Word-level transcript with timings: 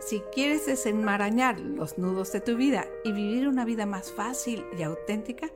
si 0.00 0.20
quieres 0.32 0.66
desenmarañar 0.66 1.58
los 1.58 1.98
nudos 1.98 2.32
de 2.32 2.40
tu 2.40 2.56
vida 2.56 2.86
y 3.04 3.12
vivir 3.12 3.48
una 3.48 3.64
vida 3.64 3.86
más 3.86 4.12
fácil 4.12 4.64
y 4.78 4.82
auténtica, 4.82 5.50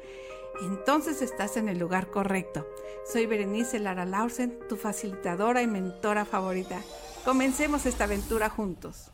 entonces 0.63 1.23
estás 1.23 1.57
en 1.57 1.69
el 1.69 1.79
lugar 1.79 2.11
correcto. 2.11 2.67
Soy 3.11 3.27
Berenice 3.27 3.79
Lara 3.79 4.05
Lausen, 4.05 4.59
tu 4.69 4.77
facilitadora 4.77 5.63
y 5.63 5.67
mentora 5.67 6.25
favorita. 6.25 6.81
Comencemos 7.25 7.87
esta 7.87 8.05
aventura 8.05 8.51
juntos. 8.51 9.13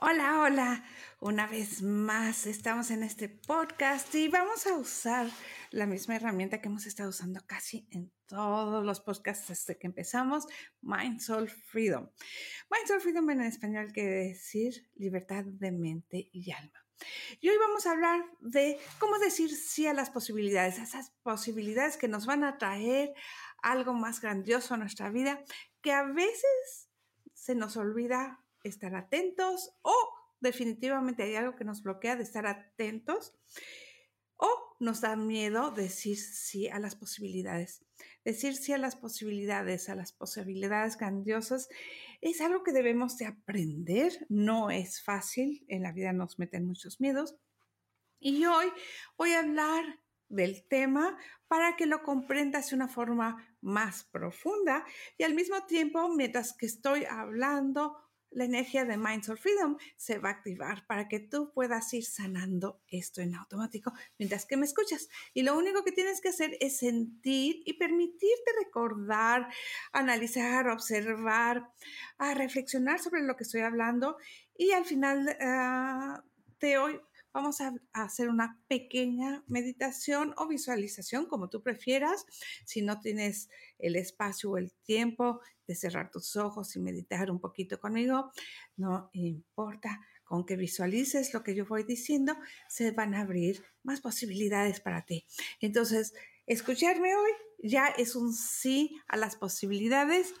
Hola, 0.00 0.42
hola. 0.42 0.84
Una 1.20 1.48
vez 1.48 1.82
más 1.82 2.46
estamos 2.46 2.92
en 2.92 3.02
este 3.02 3.28
podcast 3.28 4.14
y 4.14 4.28
vamos 4.28 4.66
a 4.68 4.76
usar 4.76 5.28
la 5.72 5.86
misma 5.86 6.14
herramienta 6.14 6.60
que 6.60 6.68
hemos 6.68 6.86
estado 6.86 7.08
usando 7.08 7.40
casi 7.44 7.88
en 7.90 8.12
todos 8.28 8.84
los 8.84 9.00
podcasts 9.00 9.48
desde 9.48 9.78
que 9.78 9.86
empezamos, 9.86 10.46
Mind 10.82 11.20
Soul 11.20 11.48
Freedom. 11.48 12.08
Mind 12.70 12.86
Soul 12.86 13.00
Freedom 13.00 13.28
en 13.30 13.40
español 13.40 13.90
quiere 13.92 14.28
decir 14.28 14.88
libertad 14.94 15.44
de 15.44 15.72
mente 15.72 16.28
y 16.32 16.52
alma. 16.52 16.84
Y 17.40 17.48
hoy 17.48 17.56
vamos 17.58 17.86
a 17.86 17.92
hablar 17.92 18.24
de 18.40 18.78
cómo 18.98 19.18
decir 19.18 19.54
sí 19.54 19.86
a 19.86 19.94
las 19.94 20.10
posibilidades, 20.10 20.78
esas 20.78 21.10
posibilidades 21.22 21.96
que 21.96 22.08
nos 22.08 22.26
van 22.26 22.44
a 22.44 22.58
traer 22.58 23.14
algo 23.62 23.94
más 23.94 24.20
grandioso 24.20 24.74
a 24.74 24.78
nuestra 24.78 25.10
vida, 25.10 25.42
que 25.80 25.92
a 25.92 26.02
veces 26.02 26.90
se 27.34 27.54
nos 27.54 27.76
olvida 27.76 28.44
estar 28.62 28.94
atentos 28.94 29.72
o 29.82 29.94
definitivamente 30.40 31.22
hay 31.22 31.36
algo 31.36 31.56
que 31.56 31.64
nos 31.64 31.82
bloquea 31.82 32.16
de 32.16 32.24
estar 32.24 32.46
atentos 32.46 33.34
o 34.38 34.76
nos 34.80 35.02
da 35.02 35.16
miedo 35.16 35.70
decir 35.72 36.16
sí 36.16 36.68
a 36.68 36.78
las 36.78 36.96
posibilidades. 36.96 37.84
Decir 38.24 38.56
sí 38.56 38.72
a 38.72 38.78
las 38.78 38.96
posibilidades, 38.96 39.88
a 39.88 39.94
las 39.94 40.12
posibilidades 40.12 40.96
grandiosas, 40.96 41.68
es 42.20 42.40
algo 42.40 42.62
que 42.62 42.72
debemos 42.72 43.18
de 43.18 43.26
aprender. 43.26 44.26
No 44.28 44.70
es 44.70 45.02
fácil, 45.02 45.64
en 45.68 45.82
la 45.82 45.92
vida 45.92 46.12
nos 46.12 46.38
meten 46.38 46.66
muchos 46.66 47.00
miedos. 47.00 47.36
Y 48.20 48.44
hoy 48.46 48.66
voy 49.16 49.32
a 49.32 49.40
hablar 49.40 50.00
del 50.28 50.66
tema 50.68 51.16
para 51.48 51.76
que 51.76 51.86
lo 51.86 52.02
comprendas 52.02 52.70
de 52.70 52.76
una 52.76 52.88
forma 52.88 53.56
más 53.60 54.04
profunda 54.04 54.84
y 55.16 55.24
al 55.24 55.34
mismo 55.34 55.64
tiempo, 55.66 56.08
mientras 56.14 56.52
que 56.52 56.66
estoy 56.66 57.04
hablando, 57.06 57.96
la 58.30 58.44
energía 58.44 58.84
de 58.84 58.96
Mindful 58.96 59.38
Freedom 59.38 59.76
se 59.96 60.18
va 60.18 60.30
a 60.30 60.32
activar 60.32 60.86
para 60.86 61.08
que 61.08 61.20
tú 61.20 61.52
puedas 61.52 61.92
ir 61.94 62.04
sanando 62.04 62.80
esto 62.88 63.20
en 63.20 63.34
automático 63.34 63.92
mientras 64.18 64.46
que 64.46 64.56
me 64.56 64.66
escuchas. 64.66 65.08
Y 65.34 65.42
lo 65.42 65.56
único 65.56 65.84
que 65.84 65.92
tienes 65.92 66.20
que 66.20 66.28
hacer 66.28 66.56
es 66.60 66.78
sentir 66.78 67.62
y 67.64 67.74
permitirte 67.74 68.52
recordar, 68.64 69.48
analizar, 69.92 70.68
observar, 70.68 71.70
a 72.18 72.34
reflexionar 72.34 72.98
sobre 72.98 73.22
lo 73.22 73.36
que 73.36 73.44
estoy 73.44 73.62
hablando 73.62 74.16
y 74.56 74.72
al 74.72 74.84
final 74.84 75.36
ah, 75.40 76.22
de 76.60 76.78
hoy 76.78 77.00
vamos 77.38 77.60
a, 77.60 77.72
hacer 77.92 78.28
una 78.28 78.60
pequeña 78.66 79.44
meditación 79.46 80.34
o 80.38 80.48
visualización, 80.48 81.26
como 81.26 81.48
tú 81.48 81.62
prefieras. 81.62 82.26
Si 82.64 82.82
no 82.82 82.98
tienes 83.00 83.48
el 83.78 83.94
espacio 83.94 84.50
o 84.50 84.58
el 84.58 84.72
tiempo 84.82 85.40
de 85.68 85.76
cerrar 85.76 86.10
tus 86.10 86.34
ojos 86.34 86.74
y 86.74 86.80
meditar 86.80 87.30
un 87.30 87.38
poquito 87.38 87.78
conmigo, 87.78 88.32
no 88.76 89.10
importa. 89.12 90.00
Con 90.24 90.44
que 90.44 90.56
visualices 90.56 91.32
lo 91.32 91.42
que 91.42 91.54
yo 91.54 91.64
voy 91.64 91.84
diciendo, 91.84 92.36
se 92.68 92.90
van 92.90 93.14
a 93.14 93.20
abrir 93.20 93.64
más 93.82 94.00
posibilidades 94.00 94.80
para 94.80 95.06
ti. 95.06 95.24
Entonces, 95.60 96.12
escucharme 96.46 97.14
hoy 97.14 97.30
ya 97.62 97.86
es 97.86 98.14
un 98.16 98.34
sí 98.34 99.00
a 99.06 99.16
las 99.16 99.36
posibilidades 99.36 100.34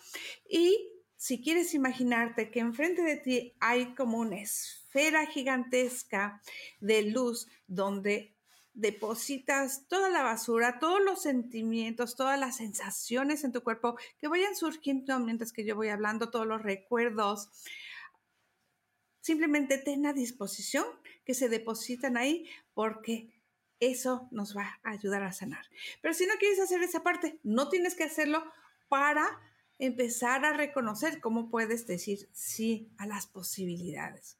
y 0.46 0.90
si 1.16 1.40
quieres 1.40 1.74
imaginarte 1.74 2.50
que 2.50 2.60
enfrente 2.60 3.02
de 3.02 3.16
ti 3.16 3.54
hay 3.60 3.94
como 3.94 4.18
un 4.18 4.32
esfera 4.34 4.87
gigantesca 5.26 6.40
de 6.80 7.02
luz 7.02 7.48
donde 7.66 8.34
depositas 8.74 9.88
toda 9.88 10.08
la 10.08 10.22
basura, 10.22 10.78
todos 10.78 11.00
los 11.04 11.22
sentimientos, 11.22 12.14
todas 12.14 12.38
las 12.38 12.56
sensaciones 12.56 13.42
en 13.42 13.52
tu 13.52 13.62
cuerpo 13.62 13.98
que 14.18 14.28
vayan 14.28 14.54
surgiendo 14.54 15.18
mientras 15.18 15.52
que 15.52 15.64
yo 15.64 15.74
voy 15.74 15.88
hablando, 15.88 16.30
todos 16.30 16.46
los 16.46 16.62
recuerdos. 16.62 17.48
Simplemente 19.20 19.78
ten 19.78 20.06
a 20.06 20.12
disposición 20.12 20.86
que 21.24 21.34
se 21.34 21.48
depositan 21.48 22.16
ahí 22.16 22.48
porque 22.72 23.28
eso 23.80 24.28
nos 24.30 24.56
va 24.56 24.78
a 24.84 24.90
ayudar 24.90 25.24
a 25.24 25.32
sanar. 25.32 25.66
Pero 26.00 26.14
si 26.14 26.26
no 26.26 26.34
quieres 26.38 26.60
hacer 26.60 26.82
esa 26.82 27.02
parte, 27.02 27.40
no 27.42 27.68
tienes 27.68 27.94
que 27.96 28.04
hacerlo 28.04 28.44
para 28.88 29.26
empezar 29.78 30.44
a 30.44 30.52
reconocer 30.52 31.20
cómo 31.20 31.50
puedes 31.50 31.86
decir 31.86 32.28
sí 32.32 32.90
a 32.96 33.06
las 33.06 33.26
posibilidades. 33.26 34.38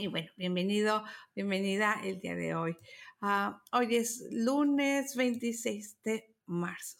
Y 0.00 0.06
bueno, 0.06 0.30
bienvenido, 0.36 1.02
bienvenida 1.34 2.00
el 2.04 2.20
día 2.20 2.36
de 2.36 2.54
hoy. 2.54 2.78
Ah, 3.20 3.60
hoy 3.72 3.96
es 3.96 4.22
lunes 4.30 5.16
26 5.16 6.02
de 6.04 6.36
marzo, 6.46 6.98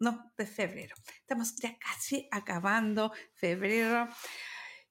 no, 0.00 0.32
de 0.36 0.46
febrero. 0.46 0.96
Estamos 1.20 1.54
ya 1.54 1.78
casi 1.78 2.26
acabando 2.32 3.12
febrero 3.34 4.08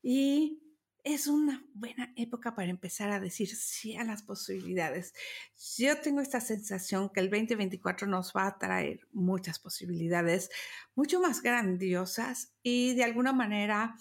y 0.02 0.64
es 1.04 1.28
una 1.28 1.62
buena 1.74 2.14
época 2.16 2.56
para 2.56 2.70
empezar 2.70 3.12
a 3.12 3.20
decir 3.20 3.50
sí 3.50 3.98
a 3.98 4.06
las 4.06 4.24
posibilidades. 4.24 5.14
Yo 5.78 6.00
tengo 6.00 6.22
esta 6.22 6.40
sensación 6.40 7.10
que 7.10 7.20
el 7.20 7.30
2024 7.30 8.08
nos 8.08 8.32
va 8.32 8.48
a 8.48 8.58
traer 8.58 9.02
muchas 9.12 9.60
posibilidades, 9.60 10.50
mucho 10.96 11.20
más 11.20 11.42
grandiosas 11.42 12.54
y 12.64 12.96
de 12.96 13.04
alguna 13.04 13.34
manera, 13.34 13.98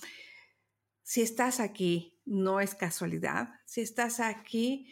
si 1.03 1.23
estás 1.23 1.59
aquí, 1.59 2.20
no 2.31 2.61
es 2.61 2.77
casualidad. 2.77 3.49
Si 3.65 3.81
estás 3.81 4.21
aquí, 4.21 4.87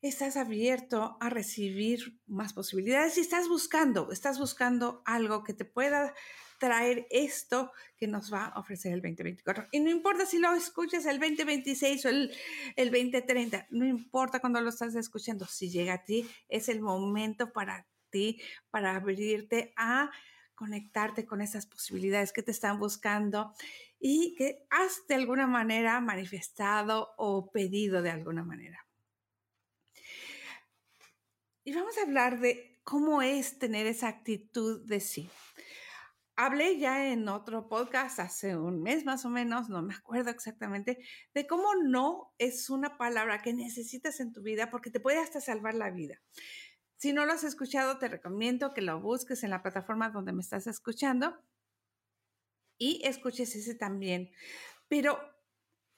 estás 0.00 0.36
abierto 0.36 1.16
a 1.20 1.28
recibir 1.28 2.20
más 2.26 2.52
posibilidades 2.52 3.18
y 3.18 3.22
estás 3.22 3.48
buscando, 3.48 4.12
estás 4.12 4.38
buscando 4.38 5.02
algo 5.04 5.42
que 5.42 5.52
te 5.52 5.64
pueda 5.64 6.14
traer 6.60 7.08
esto 7.10 7.72
que 7.96 8.06
nos 8.06 8.32
va 8.32 8.46
a 8.46 8.60
ofrecer 8.60 8.92
el 8.92 9.02
2024. 9.02 9.66
Y 9.72 9.80
no 9.80 9.90
importa 9.90 10.26
si 10.26 10.38
lo 10.38 10.54
escuchas 10.54 11.06
el 11.06 11.18
2026 11.18 12.06
o 12.06 12.08
el, 12.08 12.32
el 12.76 12.90
2030, 12.92 13.66
no 13.70 13.84
importa 13.84 14.38
cuando 14.38 14.60
lo 14.60 14.68
estás 14.68 14.94
escuchando, 14.94 15.44
si 15.46 15.68
llega 15.68 15.94
a 15.94 16.04
ti, 16.04 16.26
es 16.48 16.68
el 16.68 16.80
momento 16.80 17.52
para 17.52 17.84
ti, 18.10 18.40
para 18.70 18.94
abrirte 18.94 19.74
a 19.76 20.12
conectarte 20.56 21.24
con 21.24 21.40
esas 21.40 21.66
posibilidades 21.66 22.32
que 22.32 22.42
te 22.42 22.50
están 22.50 22.80
buscando 22.80 23.54
y 24.00 24.34
que 24.34 24.66
has 24.70 25.06
de 25.06 25.14
alguna 25.14 25.46
manera 25.46 26.00
manifestado 26.00 27.14
o 27.16 27.52
pedido 27.52 28.02
de 28.02 28.10
alguna 28.10 28.42
manera. 28.42 28.84
Y 31.62 31.72
vamos 31.72 31.98
a 31.98 32.02
hablar 32.02 32.40
de 32.40 32.80
cómo 32.84 33.22
es 33.22 33.58
tener 33.58 33.86
esa 33.86 34.08
actitud 34.08 34.86
de 34.86 35.00
sí. 35.00 35.28
Hablé 36.36 36.78
ya 36.78 37.08
en 37.08 37.28
otro 37.28 37.68
podcast 37.68 38.20
hace 38.20 38.56
un 38.56 38.82
mes 38.82 39.04
más 39.04 39.24
o 39.24 39.30
menos, 39.30 39.68
no 39.68 39.82
me 39.82 39.94
acuerdo 39.94 40.30
exactamente, 40.30 40.98
de 41.34 41.46
cómo 41.46 41.74
no 41.82 42.34
es 42.38 42.70
una 42.70 42.98
palabra 42.98 43.42
que 43.42 43.52
necesitas 43.52 44.20
en 44.20 44.32
tu 44.32 44.42
vida 44.42 44.70
porque 44.70 44.90
te 44.90 45.00
puede 45.00 45.18
hasta 45.18 45.40
salvar 45.40 45.74
la 45.74 45.90
vida. 45.90 46.20
Si 46.96 47.12
no 47.12 47.26
lo 47.26 47.32
has 47.32 47.44
escuchado, 47.44 47.98
te 47.98 48.08
recomiendo 48.08 48.72
que 48.72 48.82
lo 48.82 49.00
busques 49.00 49.44
en 49.44 49.50
la 49.50 49.62
plataforma 49.62 50.10
donde 50.10 50.32
me 50.32 50.42
estás 50.42 50.66
escuchando 50.66 51.36
y 52.78 53.00
escuches 53.04 53.54
ese 53.54 53.74
también. 53.74 54.30
Pero, 54.88 55.18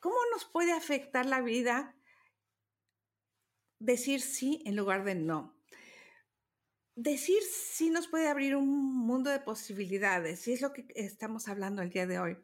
¿cómo 0.00 0.16
nos 0.32 0.44
puede 0.44 0.72
afectar 0.72 1.26
la 1.26 1.40
vida 1.40 1.94
decir 3.78 4.20
sí 4.20 4.62
en 4.64 4.76
lugar 4.76 5.04
de 5.04 5.14
no. 5.14 5.54
Decir 6.94 7.40
sí 7.42 7.90
nos 7.90 8.08
puede 8.08 8.28
abrir 8.28 8.56
un 8.56 8.68
mundo 9.06 9.30
de 9.30 9.38
posibilidades 9.38 10.46
y 10.48 10.52
es 10.52 10.60
lo 10.60 10.72
que 10.72 10.86
estamos 10.96 11.48
hablando 11.48 11.82
el 11.82 11.90
día 11.90 12.06
de 12.06 12.18
hoy. 12.18 12.36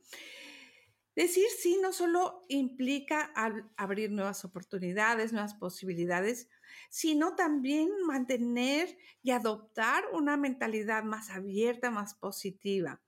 Decir 1.15 1.47
sí 1.59 1.79
no 1.81 1.93
solo 1.93 2.43
implica 2.49 3.33
abrir 3.77 4.11
nuevas 4.11 4.45
oportunidades, 4.45 5.33
nuevas 5.33 5.55
posibilidades, 5.55 6.49
sino 6.91 7.37
también 7.37 7.89
mantener 8.05 8.99
y 9.23 9.31
adoptar 9.31 10.05
una 10.13 10.37
mentalidad 10.37 11.05
más 11.05 11.31
abierta, 11.31 11.91
más 11.91 12.15
positiva. 12.15 13.01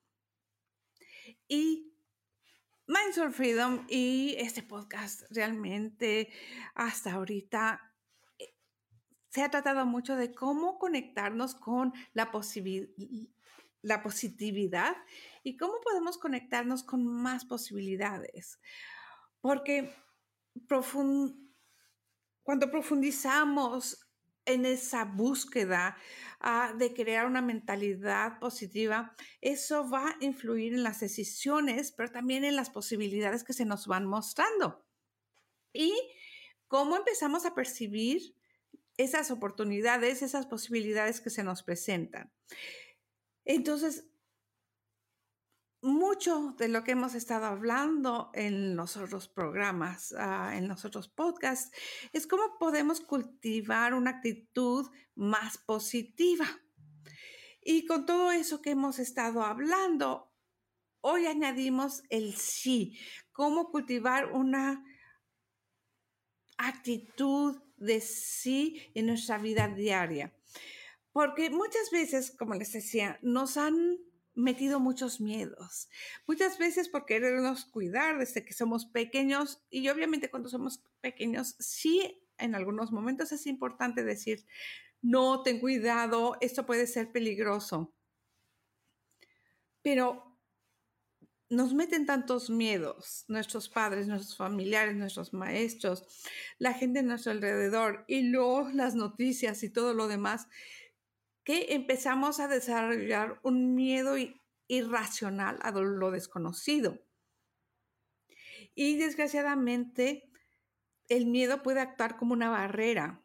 Y 1.48 1.92
Mindful 2.86 3.32
Freedom 3.32 3.84
y 3.88 4.36
este 4.38 4.62
podcast 4.62 5.22
realmente 5.30 6.30
hasta 6.76 7.14
ahorita 7.14 7.92
eh, 8.38 8.54
se 9.28 9.42
ha 9.42 9.50
tratado 9.50 9.84
mucho 9.84 10.14
de 10.14 10.32
cómo 10.32 10.78
conectarnos 10.78 11.56
con 11.56 11.92
la, 12.12 12.30
la 13.86 14.02
positividad 14.02 14.96
y 15.44 15.56
cómo 15.56 15.80
podemos 15.80 16.18
conectarnos 16.18 16.82
con 16.82 17.06
más 17.06 17.44
posibilidades. 17.44 18.58
Porque 19.40 19.94
cuando 22.42 22.70
profundizamos 22.70 24.00
en 24.44 24.66
esa 24.66 25.04
búsqueda 25.04 25.96
ah, 26.40 26.74
de 26.76 26.92
crear 26.94 27.26
una 27.26 27.42
mentalidad 27.42 28.40
positiva, 28.40 29.14
eso 29.40 29.88
va 29.88 30.08
a 30.08 30.16
influir 30.20 30.74
en 30.74 30.82
las 30.82 30.98
decisiones, 30.98 31.92
pero 31.92 32.10
también 32.10 32.44
en 32.44 32.56
las 32.56 32.70
posibilidades 32.70 33.44
que 33.44 33.52
se 33.52 33.64
nos 33.64 33.86
van 33.86 34.04
mostrando. 34.04 34.84
Y 35.72 35.92
cómo 36.66 36.96
empezamos 36.96 37.46
a 37.46 37.54
percibir 37.54 38.34
esas 38.96 39.30
oportunidades, 39.30 40.22
esas 40.22 40.46
posibilidades 40.46 41.20
que 41.20 41.30
se 41.30 41.44
nos 41.44 41.62
presentan. 41.62 42.32
Entonces, 43.46 44.04
mucho 45.80 46.54
de 46.58 46.66
lo 46.68 46.82
que 46.82 46.92
hemos 46.92 47.14
estado 47.14 47.46
hablando 47.46 48.30
en 48.34 48.74
los 48.74 48.96
otros 48.96 49.28
programas, 49.28 50.12
ah, 50.18 50.56
en 50.56 50.66
los 50.66 50.84
otros 50.84 51.08
podcasts, 51.08 51.70
es 52.12 52.26
cómo 52.26 52.58
podemos 52.58 53.00
cultivar 53.00 53.94
una 53.94 54.10
actitud 54.10 54.90
más 55.14 55.58
positiva. 55.58 56.46
Y 57.62 57.86
con 57.86 58.04
todo 58.04 58.32
eso 58.32 58.60
que 58.60 58.70
hemos 58.70 58.98
estado 58.98 59.42
hablando, 59.42 60.32
hoy 61.00 61.26
añadimos 61.26 62.02
el 62.10 62.34
sí, 62.34 62.98
cómo 63.30 63.70
cultivar 63.70 64.32
una 64.32 64.84
actitud 66.58 67.62
de 67.76 68.00
sí 68.00 68.90
en 68.94 69.06
nuestra 69.06 69.38
vida 69.38 69.68
diaria. 69.68 70.34
Porque 71.16 71.48
muchas 71.48 71.90
veces, 71.90 72.30
como 72.30 72.52
les 72.56 72.74
decía, 72.74 73.18
nos 73.22 73.56
han 73.56 73.96
metido 74.34 74.80
muchos 74.80 75.18
miedos. 75.18 75.88
Muchas 76.26 76.58
veces 76.58 76.90
por 76.90 77.06
querernos 77.06 77.64
cuidar 77.64 78.18
desde 78.18 78.44
que 78.44 78.52
somos 78.52 78.84
pequeños 78.84 79.64
y 79.70 79.88
obviamente 79.88 80.28
cuando 80.28 80.50
somos 80.50 80.84
pequeños, 81.00 81.56
sí, 81.58 82.22
en 82.36 82.54
algunos 82.54 82.92
momentos 82.92 83.32
es 83.32 83.46
importante 83.46 84.04
decir, 84.04 84.44
no, 85.00 85.42
ten 85.42 85.58
cuidado, 85.58 86.36
esto 86.42 86.66
puede 86.66 86.86
ser 86.86 87.10
peligroso. 87.12 87.94
Pero 89.80 90.38
nos 91.48 91.72
meten 91.72 92.04
tantos 92.04 92.50
miedos, 92.50 93.24
nuestros 93.28 93.70
padres, 93.70 94.06
nuestros 94.06 94.36
familiares, 94.36 94.96
nuestros 94.96 95.32
maestros, 95.32 96.04
la 96.58 96.74
gente 96.74 96.98
a 96.98 97.02
nuestro 97.02 97.32
alrededor 97.32 98.04
y 98.06 98.22
luego 98.22 98.68
las 98.74 98.94
noticias 98.94 99.62
y 99.62 99.70
todo 99.70 99.94
lo 99.94 100.08
demás, 100.08 100.48
que 101.46 101.74
empezamos 101.74 102.40
a 102.40 102.48
desarrollar 102.48 103.38
un 103.44 103.76
miedo 103.76 104.16
irracional 104.66 105.60
a 105.62 105.70
lo 105.70 106.10
desconocido. 106.10 106.98
Y 108.74 108.96
desgraciadamente, 108.96 110.28
el 111.08 111.26
miedo 111.26 111.62
puede 111.62 111.80
actuar 111.80 112.16
como 112.16 112.32
una 112.32 112.50
barrera. 112.50 113.22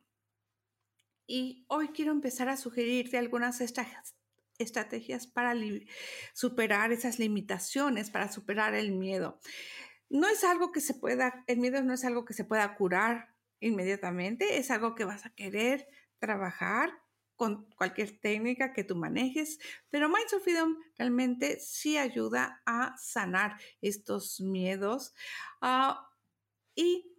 Y 1.25 1.65
hoy 1.68 1.88
quiero 1.88 2.12
empezar 2.12 2.47
a 2.47 2.57
sugerirte 2.57 3.18
algunas 3.18 3.59
estrategias 3.59 5.25
para 5.25 5.56
superar 6.33 6.91
esas 6.91 7.17
limitaciones, 7.17 8.12
para 8.12 8.31
superar 8.31 8.75
el 8.75 8.91
miedo. 8.91 9.39
No 10.09 10.27
es 10.27 10.44
algo 10.44 10.71
que 10.71 10.81
se 10.81 10.94
pueda, 10.94 11.44
el 11.47 11.57
miedo 11.57 11.81
no 11.81 11.94
es 11.94 12.06
algo 12.06 12.24
que 12.24 12.35
se 12.35 12.45
pueda 12.45 12.75
curar 12.75 13.33
inmediatamente, 13.59 14.57
es 14.59 14.69
algo 14.69 14.94
que 14.94 15.06
vas 15.06 15.25
a 15.25 15.33
querer 15.33 15.88
trabajar 16.19 17.00
con 17.41 17.65
cualquier 17.75 18.19
técnica 18.19 18.71
que 18.71 18.83
tú 18.83 18.95
manejes, 18.95 19.57
pero 19.89 20.07
Minds 20.07 20.31
of 20.33 20.43
Freedom 20.43 20.77
realmente 20.95 21.59
sí 21.59 21.97
ayuda 21.97 22.61
a 22.67 22.95
sanar 22.99 23.59
estos 23.81 24.39
miedos. 24.39 25.15
Ah, 25.59 26.07
y 26.75 27.11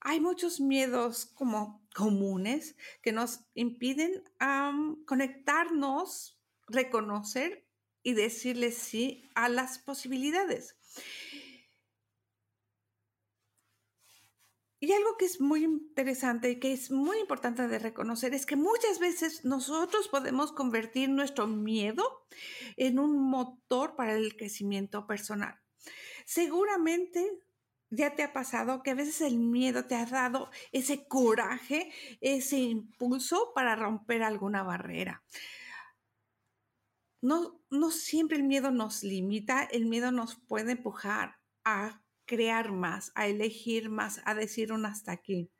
hay 0.00 0.20
muchos 0.20 0.60
miedos 0.60 1.24
como 1.24 1.82
comunes 1.94 2.76
que 3.00 3.12
nos 3.12 3.40
impiden 3.54 4.22
conectarnos, 5.06 6.38
reconocer 6.68 7.66
y 8.02 8.12
decirle 8.12 8.70
sí 8.70 9.30
a 9.34 9.48
las 9.48 9.78
posibilidades. 9.78 10.76
Y 14.84 14.92
algo 14.92 15.16
que 15.16 15.24
es 15.24 15.40
muy 15.40 15.64
interesante 15.64 16.50
y 16.50 16.60
que 16.60 16.74
es 16.74 16.90
muy 16.90 17.18
importante 17.18 17.66
de 17.68 17.78
reconocer 17.78 18.34
es 18.34 18.44
que 18.44 18.54
muchas 18.54 18.98
veces 18.98 19.42
nosotros 19.42 20.08
podemos 20.08 20.52
convertir 20.52 21.08
nuestro 21.08 21.46
miedo 21.46 22.26
en 22.76 22.98
un 22.98 23.18
motor 23.30 23.96
para 23.96 24.14
el 24.14 24.36
crecimiento 24.36 25.06
personal. 25.06 25.58
Seguramente 26.26 27.26
ya 27.88 28.14
te 28.14 28.24
ha 28.24 28.34
pasado 28.34 28.82
que 28.82 28.90
a 28.90 28.94
veces 28.94 29.22
el 29.22 29.38
miedo 29.38 29.86
te 29.86 29.94
ha 29.94 30.04
dado 30.04 30.50
ese 30.70 31.08
coraje, 31.08 31.90
ese 32.20 32.58
impulso 32.58 33.52
para 33.54 33.76
romper 33.76 34.22
alguna 34.22 34.64
barrera. 34.64 35.24
No, 37.22 37.64
no 37.70 37.90
siempre 37.90 38.36
el 38.36 38.42
miedo 38.42 38.70
nos 38.70 39.02
limita, 39.02 39.62
el 39.62 39.86
miedo 39.86 40.12
nos 40.12 40.34
puede 40.34 40.72
empujar 40.72 41.36
a 41.64 42.03
crear 42.26 42.72
más, 42.72 43.12
a 43.14 43.26
elegir 43.26 43.90
más, 43.90 44.20
a 44.24 44.34
decir 44.34 44.72
un 44.72 44.86
hasta 44.86 45.12
aquí. 45.12 45.50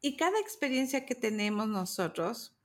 Y 0.00 0.16
cada 0.16 0.38
experiencia 0.38 1.04
que 1.06 1.14
tenemos 1.14 1.66
nosotros, 1.66 2.56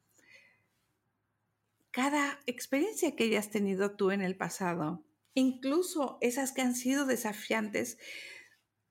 cada 1.91 2.39
experiencia 2.45 3.15
que 3.15 3.25
hayas 3.25 3.49
tenido 3.49 3.95
tú 3.95 4.11
en 4.11 4.21
el 4.21 4.37
pasado, 4.37 5.03
incluso 5.33 6.17
esas 6.21 6.51
que 6.51 6.61
han 6.61 6.75
sido 6.75 7.05
desafiantes, 7.05 7.97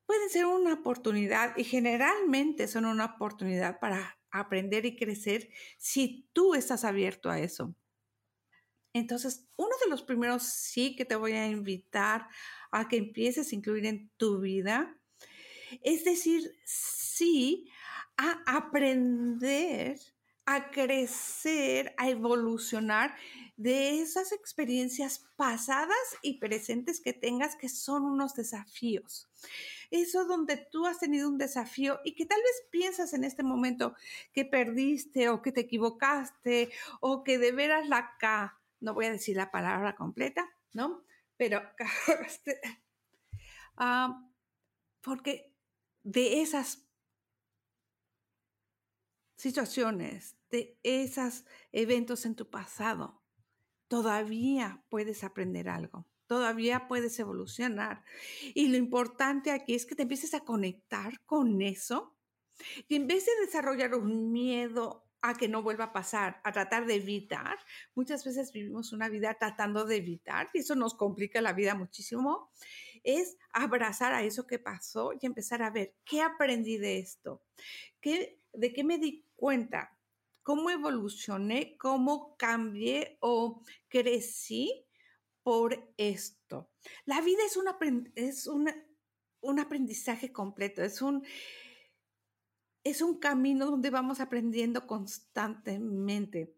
pueden 0.07 0.29
ser 0.29 0.47
una 0.47 0.75
oportunidad 0.75 1.57
y 1.57 1.65
generalmente 1.65 2.67
son 2.67 2.85
una 2.85 3.05
oportunidad 3.05 3.79
para 3.79 4.19
aprender 4.31 4.87
y 4.87 4.97
crecer 4.97 5.51
si 5.79 6.29
tú 6.33 6.55
estás 6.55 6.85
abierto 6.85 7.31
a 7.31 7.39
eso. 7.39 7.77
Entonces, 8.93 9.49
uno 9.57 9.75
de 9.83 9.91
los 9.91 10.03
primeros 10.03 10.43
sí 10.43 10.97
que 10.97 11.05
te 11.05 11.17
voy 11.17 11.33
a 11.33 11.47
invitar 11.47 12.29
a 12.71 12.89
que 12.89 12.97
empieces 12.97 13.53
a 13.53 13.55
incluir 13.55 13.87
en 13.87 14.11
tu 14.17 14.41
vida 14.41 14.99
es 15.81 16.05
decir, 16.05 16.55
sí 16.65 17.71
a 18.17 18.43
aprender, 18.47 19.99
a 20.45 20.71
crecer, 20.71 21.95
a 21.97 22.11
evolucionar 22.11 23.15
de 23.57 24.01
esas 24.01 24.33
experiencias 24.33 25.25
pasadas 25.37 25.97
y 26.21 26.39
presentes 26.39 27.01
que 27.01 27.13
tengas 27.13 27.57
que 27.57 27.69
son 27.69 28.05
unos 28.05 28.35
desafíos. 28.35 29.29
Eso 29.91 30.25
donde 30.25 30.57
tú 30.57 30.87
has 30.87 30.99
tenido 30.99 31.29
un 31.29 31.39
desafío 31.39 32.01
y 32.05 32.15
que 32.15 32.27
tal 32.27 32.41
vez 32.41 32.63
piensas 32.71 33.13
en 33.13 33.25
este 33.25 33.43
momento 33.43 33.95
que 34.33 34.45
perdiste 34.45 35.29
o 35.29 35.43
que 35.43 35.53
te 35.53 35.63
equivocaste 35.63 36.71
o 37.01 37.23
que 37.25 37.39
de 37.39 37.53
veras 37.53 37.89
la 37.89 38.17
no 38.83 38.95
voy 38.95 39.07
a 39.07 39.13
decir 39.13 39.37
la 39.37 39.51
palabra 39.51 39.97
completa, 39.97 40.47
¿no? 40.73 41.05
Pero, 41.37 41.63
este, 42.27 42.61
ah, 43.77 44.29
porque 45.01 45.55
de 46.03 46.43
esas 46.43 46.87
situaciones, 49.37 50.37
de 50.51 50.79
esos 50.83 51.45
eventos 51.73 52.27
en 52.27 52.35
tu 52.35 52.51
pasado, 52.51 53.23
todavía 53.89 54.85
puedes 54.89 55.25
aprender 55.25 55.69
algo, 55.69 56.07
todavía 56.27 56.89
puedes 56.89 57.19
evolucionar. 57.19 58.05
Y 58.55 58.69
lo 58.69 58.77
importante 58.77 59.51
aquí 59.51 59.75
es 59.75 59.87
que 59.87 59.95
te 59.95 60.03
empieces 60.03 60.35
a 60.35 60.41
conectar 60.41 61.21
con 61.25 61.63
eso 61.63 62.17
y 62.89 62.97
en 62.97 63.07
vez 63.07 63.27
de 63.27 63.47
desarrollar 63.47 63.95
un 63.95 64.33
miedo 64.33 65.02
a 65.23 65.35
que 65.35 65.49
no 65.49 65.63
vuelva 65.63 65.85
a 65.85 65.93
pasar, 65.93 66.41
a 66.45 66.53
tratar 66.53 66.85
de 66.85 66.97
evitar. 66.97 67.57
Muchas 67.95 68.25
veces 68.25 68.53
vivimos 68.53 68.93
una 68.93 69.09
vida 69.09 69.35
tratando 69.35 69.85
de 69.85 69.97
evitar 69.97 70.51
y 70.53 70.59
eso 70.59 70.75
nos 70.75 70.95
complica 70.95 71.41
la 71.41 71.53
vida 71.53 71.75
muchísimo. 71.75 72.51
es 73.05 73.37
abrazar 73.53 74.13
a 74.13 74.23
eso 74.23 74.47
que 74.47 74.59
pasó 74.59 75.13
y 75.21 75.27
empezar 75.27 75.63
a 75.63 75.71
ver 75.71 75.97
qué 76.05 76.23
aprendí 76.23 76.77
de 76.77 76.99
esto, 76.99 77.43
¿Qué, 78.01 78.41
de 78.53 78.73
qué 78.73 78.85
me 78.85 78.99
di 78.99 79.25
cuenta, 79.35 79.99
cómo 80.43 80.71
evolucioné, 80.71 81.77
cómo 81.79 82.37
cambié 82.37 83.19
o 83.21 83.63
crecí 83.89 84.87
por 85.43 85.93
esto. 85.97 86.71
La 87.05 87.21
vida 87.21 87.43
es, 87.45 87.59
es 88.15 88.47
un 88.47 89.59
aprendizaje 89.59 90.33
completo, 90.33 90.83
es 90.83 91.03
un, 91.03 91.25
es 92.85 93.03
un 93.03 93.19
camino 93.19 93.67
donde 93.67 93.91
vamos 93.91 94.21
aprendiendo 94.21 94.87
constantemente. 94.87 96.55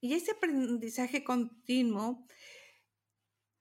Y 0.00 0.14
ese 0.14 0.32
aprendizaje 0.32 1.24
continuo 1.24 2.26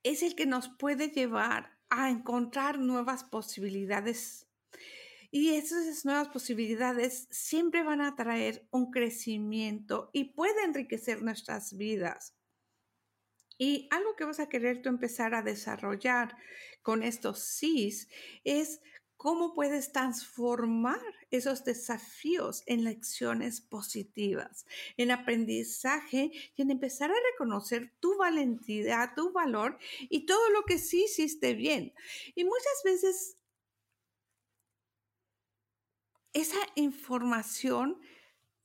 es 0.03 0.23
el 0.23 0.35
que 0.35 0.45
nos 0.45 0.67
puede 0.67 1.09
llevar 1.09 1.79
a 1.89 2.09
encontrar 2.09 2.79
nuevas 2.79 3.23
posibilidades. 3.23 4.47
Y 5.31 5.55
esas 5.55 6.05
nuevas 6.05 6.27
posibilidades 6.27 7.27
siempre 7.31 7.83
van 7.83 8.01
a 8.01 8.15
traer 8.15 8.67
un 8.71 8.91
crecimiento 8.91 10.09
y 10.13 10.25
puede 10.25 10.63
enriquecer 10.63 11.23
nuestras 11.23 11.77
vidas. 11.77 12.35
Y 13.57 13.87
algo 13.91 14.15
que 14.15 14.25
vas 14.25 14.39
a 14.39 14.49
querer 14.49 14.81
tú 14.81 14.89
empezar 14.89 15.33
a 15.33 15.41
desarrollar 15.41 16.35
con 16.81 17.01
estos 17.03 17.39
SIS 17.39 18.09
es 18.43 18.81
cómo 19.23 19.53
puedes 19.53 19.93
transformar 19.93 20.99
esos 21.31 21.63
desafíos 21.63 22.61
en 22.65 22.83
lecciones 22.83 23.61
positivas, 23.61 24.65
en 24.97 25.11
aprendizaje 25.11 26.29
y 26.57 26.61
en 26.61 26.71
empezar 26.71 27.09
a 27.09 27.15
reconocer 27.31 27.93
tu 28.01 28.17
valentía, 28.17 29.13
tu 29.15 29.31
valor 29.31 29.79
y 30.01 30.25
todo 30.25 30.49
lo 30.49 30.63
que 30.65 30.77
sí 30.77 31.05
hiciste 31.05 31.53
bien. 31.53 31.93
Y 32.35 32.43
muchas 32.43 32.81
veces 32.83 33.37
esa 36.33 36.59
información 36.75 38.01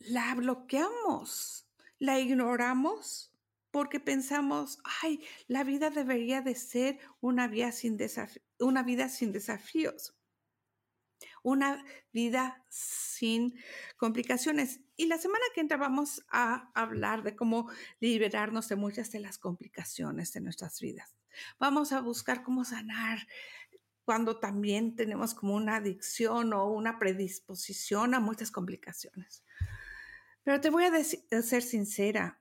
la 0.00 0.34
bloqueamos, 0.34 1.68
la 2.00 2.18
ignoramos 2.18 3.32
porque 3.70 4.00
pensamos, 4.00 4.80
ay, 5.02 5.20
la 5.46 5.62
vida 5.62 5.90
debería 5.90 6.42
de 6.42 6.56
ser 6.56 6.98
una 7.20 7.46
vida 7.46 7.70
sin, 7.70 7.96
una 8.58 8.82
vida 8.82 9.08
sin 9.08 9.30
desafíos, 9.30 10.17
una 11.42 11.84
vida 12.12 12.64
sin 12.68 13.58
complicaciones. 13.96 14.80
Y 14.96 15.06
la 15.06 15.18
semana 15.18 15.44
que 15.54 15.60
entra 15.60 15.76
vamos 15.76 16.24
a 16.30 16.70
hablar 16.74 17.22
de 17.22 17.36
cómo 17.36 17.70
liberarnos 18.00 18.68
de 18.68 18.76
muchas 18.76 19.10
de 19.12 19.20
las 19.20 19.38
complicaciones 19.38 20.32
de 20.32 20.40
nuestras 20.40 20.80
vidas. 20.80 21.16
Vamos 21.58 21.92
a 21.92 22.00
buscar 22.00 22.42
cómo 22.42 22.64
sanar 22.64 23.26
cuando 24.04 24.40
también 24.40 24.96
tenemos 24.96 25.34
como 25.34 25.54
una 25.54 25.76
adicción 25.76 26.52
o 26.54 26.66
una 26.70 26.98
predisposición 26.98 28.14
a 28.14 28.20
muchas 28.20 28.50
complicaciones. 28.50 29.44
Pero 30.42 30.60
te 30.60 30.70
voy 30.70 30.84
a, 30.84 30.92
a 30.94 31.42
ser 31.42 31.62
sincera, 31.62 32.40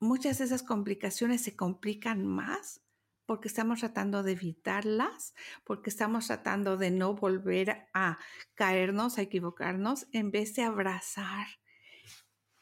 muchas 0.00 0.38
de 0.38 0.44
esas 0.44 0.62
complicaciones 0.62 1.42
se 1.42 1.54
complican 1.54 2.26
más 2.26 2.82
porque 3.26 3.48
estamos 3.48 3.80
tratando 3.80 4.22
de 4.22 4.32
evitarlas, 4.32 5.34
porque 5.64 5.90
estamos 5.90 6.28
tratando 6.28 6.76
de 6.76 6.90
no 6.90 7.14
volver 7.14 7.88
a 7.92 8.18
caernos, 8.54 9.18
a 9.18 9.22
equivocarnos, 9.22 10.06
en 10.12 10.30
vez 10.30 10.54
de 10.54 10.62
abrazar 10.62 11.46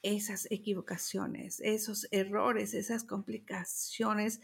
esas 0.03 0.51
equivocaciones, 0.51 1.61
esos 1.61 2.09
errores, 2.11 2.75
esas 2.75 3.05
complicaciones 3.05 4.41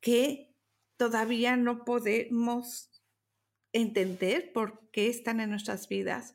que 0.00 0.54
todavía 0.96 1.56
no 1.56 1.84
podemos 1.84 2.90
entender 3.72 4.52
por 4.52 4.90
qué 4.90 5.08
están 5.08 5.40
en 5.40 5.50
nuestras 5.50 5.88
vidas, 5.88 6.34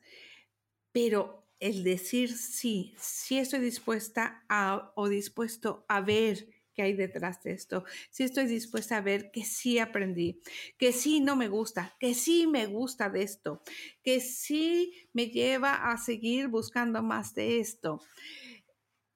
pero 0.92 1.48
el 1.60 1.82
decir 1.82 2.36
sí, 2.36 2.94
sí 2.98 3.38
estoy 3.38 3.60
dispuesta 3.60 4.44
a, 4.48 4.92
o 4.94 5.08
dispuesto 5.08 5.84
a 5.88 6.00
ver 6.00 6.48
qué 6.78 6.82
hay 6.82 6.92
detrás 6.92 7.42
de 7.42 7.50
esto, 7.50 7.82
sí 8.08 8.22
estoy 8.22 8.46
dispuesta 8.46 8.98
a 8.98 9.00
ver 9.00 9.32
que 9.32 9.44
sí 9.44 9.80
aprendí, 9.80 10.40
que 10.78 10.92
sí 10.92 11.20
no 11.20 11.34
me 11.34 11.48
gusta, 11.48 11.96
que 11.98 12.14
sí 12.14 12.46
me 12.46 12.66
gusta 12.66 13.10
de 13.10 13.22
esto, 13.22 13.64
que 14.04 14.20
sí 14.20 14.94
me 15.12 15.26
lleva 15.26 15.90
a 15.90 15.98
seguir 15.98 16.46
buscando 16.46 17.02
más 17.02 17.34
de 17.34 17.58
esto. 17.58 18.00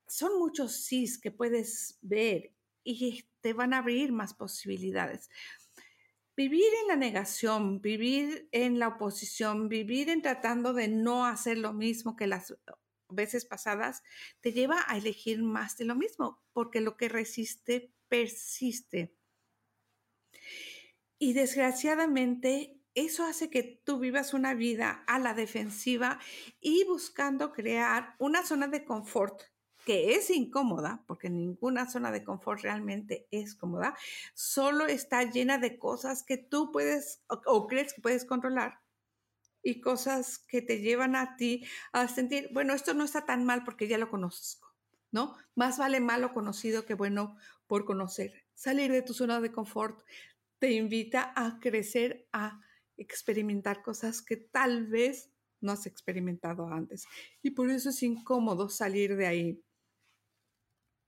Son 0.08 0.40
muchos 0.40 0.72
sís 0.72 1.20
que 1.20 1.30
puedes 1.30 2.00
ver 2.02 2.52
y 2.82 3.24
te 3.40 3.52
van 3.52 3.74
a 3.74 3.78
abrir 3.78 4.10
más 4.10 4.34
posibilidades. 4.34 5.30
Vivir 6.36 6.66
en 6.82 6.88
la 6.88 6.96
negación, 6.96 7.80
vivir 7.80 8.48
en 8.50 8.80
la 8.80 8.88
oposición, 8.88 9.68
vivir 9.68 10.08
en 10.08 10.20
tratando 10.20 10.72
de 10.72 10.88
no 10.88 11.26
hacer 11.26 11.58
lo 11.58 11.72
mismo 11.72 12.16
que 12.16 12.26
las 12.26 12.50
veces 13.14 13.44
pasadas, 13.44 14.02
te 14.40 14.52
lleva 14.52 14.84
a 14.86 14.96
elegir 14.96 15.42
más 15.42 15.76
de 15.76 15.84
lo 15.84 15.94
mismo, 15.94 16.42
porque 16.52 16.80
lo 16.80 16.96
que 16.96 17.08
resiste 17.08 17.92
persiste. 18.08 19.16
Y 21.18 21.32
desgraciadamente 21.34 22.82
eso 22.94 23.24
hace 23.24 23.48
que 23.48 23.80
tú 23.84 23.98
vivas 23.98 24.34
una 24.34 24.54
vida 24.54 25.02
a 25.06 25.18
la 25.18 25.34
defensiva 25.34 26.18
y 26.60 26.84
buscando 26.84 27.52
crear 27.52 28.16
una 28.18 28.44
zona 28.44 28.66
de 28.68 28.84
confort 28.84 29.42
que 29.84 30.14
es 30.14 30.30
incómoda, 30.30 31.02
porque 31.06 31.28
ninguna 31.28 31.90
zona 31.90 32.12
de 32.12 32.22
confort 32.22 32.60
realmente 32.60 33.26
es 33.30 33.54
cómoda, 33.54 33.96
solo 34.34 34.86
está 34.86 35.24
llena 35.24 35.58
de 35.58 35.78
cosas 35.78 36.22
que 36.22 36.36
tú 36.36 36.70
puedes 36.70 37.22
o, 37.28 37.66
crees 37.66 37.92
que 37.92 38.00
puedes 38.00 38.24
controlar 38.24 38.81
y 39.62 39.80
cosas 39.80 40.38
que 40.38 40.62
te 40.62 40.80
llevan 40.80 41.16
a 41.16 41.36
ti 41.36 41.64
a 41.92 42.08
sentir, 42.08 42.48
bueno, 42.52 42.74
esto 42.74 42.94
no 42.94 43.04
está 43.04 43.24
tan 43.24 43.44
mal 43.44 43.64
porque 43.64 43.88
ya 43.88 43.98
lo 43.98 44.10
conozco, 44.10 44.74
¿no? 45.10 45.36
Más 45.54 45.78
vale 45.78 46.00
malo 46.00 46.32
conocido 46.32 46.84
que 46.84 46.94
bueno 46.94 47.36
por 47.66 47.84
conocer. 47.84 48.32
Salir 48.54 48.90
de 48.92 49.02
tu 49.02 49.14
zona 49.14 49.40
de 49.40 49.52
confort 49.52 50.02
te 50.58 50.72
invita 50.72 51.32
a 51.36 51.58
crecer, 51.60 52.28
a 52.32 52.60
experimentar 52.96 53.82
cosas 53.82 54.22
que 54.22 54.36
tal 54.36 54.86
vez 54.86 55.32
no 55.60 55.72
has 55.72 55.86
experimentado 55.86 56.68
antes. 56.68 57.06
Y 57.40 57.50
por 57.50 57.70
eso 57.70 57.90
es 57.90 58.02
incómodo 58.02 58.68
salir 58.68 59.16
de 59.16 59.26
ahí. 59.26 59.64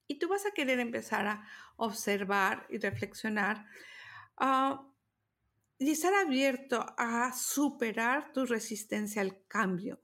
Y 0.06 0.18
tú 0.18 0.28
vas 0.28 0.46
a 0.46 0.52
querer 0.52 0.80
empezar 0.80 1.26
a 1.26 1.48
observar 1.76 2.66
y 2.70 2.78
reflexionar 2.78 3.66
ah, 4.36 4.93
y 5.78 5.90
estar 5.90 6.14
abierto 6.14 6.84
a 6.96 7.32
superar 7.32 8.32
tu 8.32 8.46
resistencia 8.46 9.22
al 9.22 9.44
cambio 9.46 10.00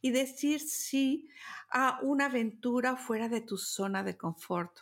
y 0.00 0.10
decir 0.10 0.60
sí 0.60 1.28
a 1.70 1.98
una 2.02 2.26
aventura 2.26 2.96
fuera 2.96 3.28
de 3.28 3.40
tu 3.40 3.56
zona 3.56 4.02
de 4.02 4.16
confort. 4.16 4.80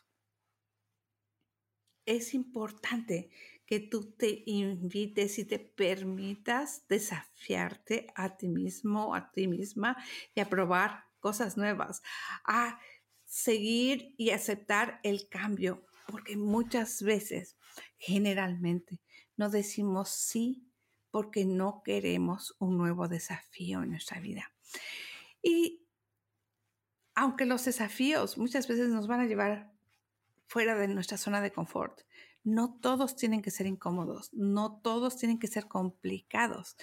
Es 2.06 2.34
importante 2.34 3.30
que 3.66 3.80
tú 3.80 4.12
te 4.12 4.42
invites 4.46 5.38
y 5.38 5.44
te 5.44 5.58
permitas 5.58 6.86
desafiarte 6.88 8.08
a 8.14 8.36
ti 8.36 8.48
mismo, 8.48 9.14
a 9.14 9.30
ti 9.30 9.48
misma 9.48 9.96
y 10.34 10.40
a 10.40 10.50
probar 10.50 11.06
cosas 11.18 11.56
nuevas, 11.56 12.02
a 12.44 12.78
seguir 13.24 14.14
y 14.18 14.30
aceptar 14.30 15.00
el 15.02 15.28
cambio, 15.30 15.86
porque 16.06 16.36
muchas 16.36 17.02
veces, 17.02 17.56
generalmente, 17.96 19.00
no 19.36 19.50
decimos 19.50 20.10
sí 20.10 20.68
porque 21.10 21.44
no 21.44 21.82
queremos 21.84 22.56
un 22.58 22.76
nuevo 22.76 23.08
desafío 23.08 23.82
en 23.82 23.90
nuestra 23.90 24.20
vida. 24.20 24.52
Y 25.42 25.86
aunque 27.14 27.46
los 27.46 27.64
desafíos 27.64 28.36
muchas 28.38 28.66
veces 28.66 28.88
nos 28.88 29.06
van 29.06 29.20
a 29.20 29.26
llevar 29.26 29.72
fuera 30.46 30.74
de 30.74 30.88
nuestra 30.88 31.16
zona 31.16 31.40
de 31.40 31.52
confort, 31.52 32.00
no 32.44 32.78
todos 32.80 33.16
tienen 33.16 33.40
que 33.40 33.50
ser 33.50 33.66
incómodos, 33.66 34.32
no 34.34 34.80
todos 34.82 35.16
tienen 35.16 35.38
que 35.38 35.46
ser 35.46 35.66
complicados. 35.66 36.76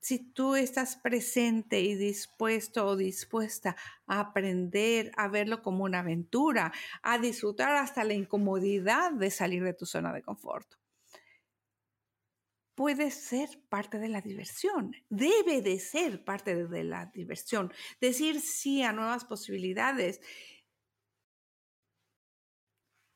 Si 0.00 0.18
tú 0.18 0.56
estás 0.56 0.96
presente 0.96 1.80
y 1.80 1.94
dispuesto 1.94 2.86
o 2.86 2.96
dispuesta 2.96 3.76
a 4.06 4.20
aprender 4.20 5.12
a 5.16 5.28
verlo 5.28 5.62
como 5.62 5.84
una 5.84 6.00
aventura, 6.00 6.72
a 7.02 7.18
disfrutar 7.18 7.76
hasta 7.76 8.02
la 8.04 8.14
incomodidad 8.14 9.12
de 9.12 9.30
salir 9.30 9.62
de 9.62 9.74
tu 9.74 9.86
zona 9.86 10.12
de 10.12 10.22
confort, 10.22 10.74
puede 12.74 13.10
ser 13.10 13.60
parte 13.68 13.98
de 13.98 14.08
la 14.08 14.20
diversión, 14.20 14.94
debe 15.08 15.62
de 15.62 15.78
ser 15.78 16.24
parte 16.24 16.66
de 16.66 16.84
la 16.84 17.06
diversión, 17.06 17.72
decir 18.00 18.40
sí 18.40 18.82
a 18.82 18.92
nuevas 18.92 19.24
posibilidades 19.24 20.20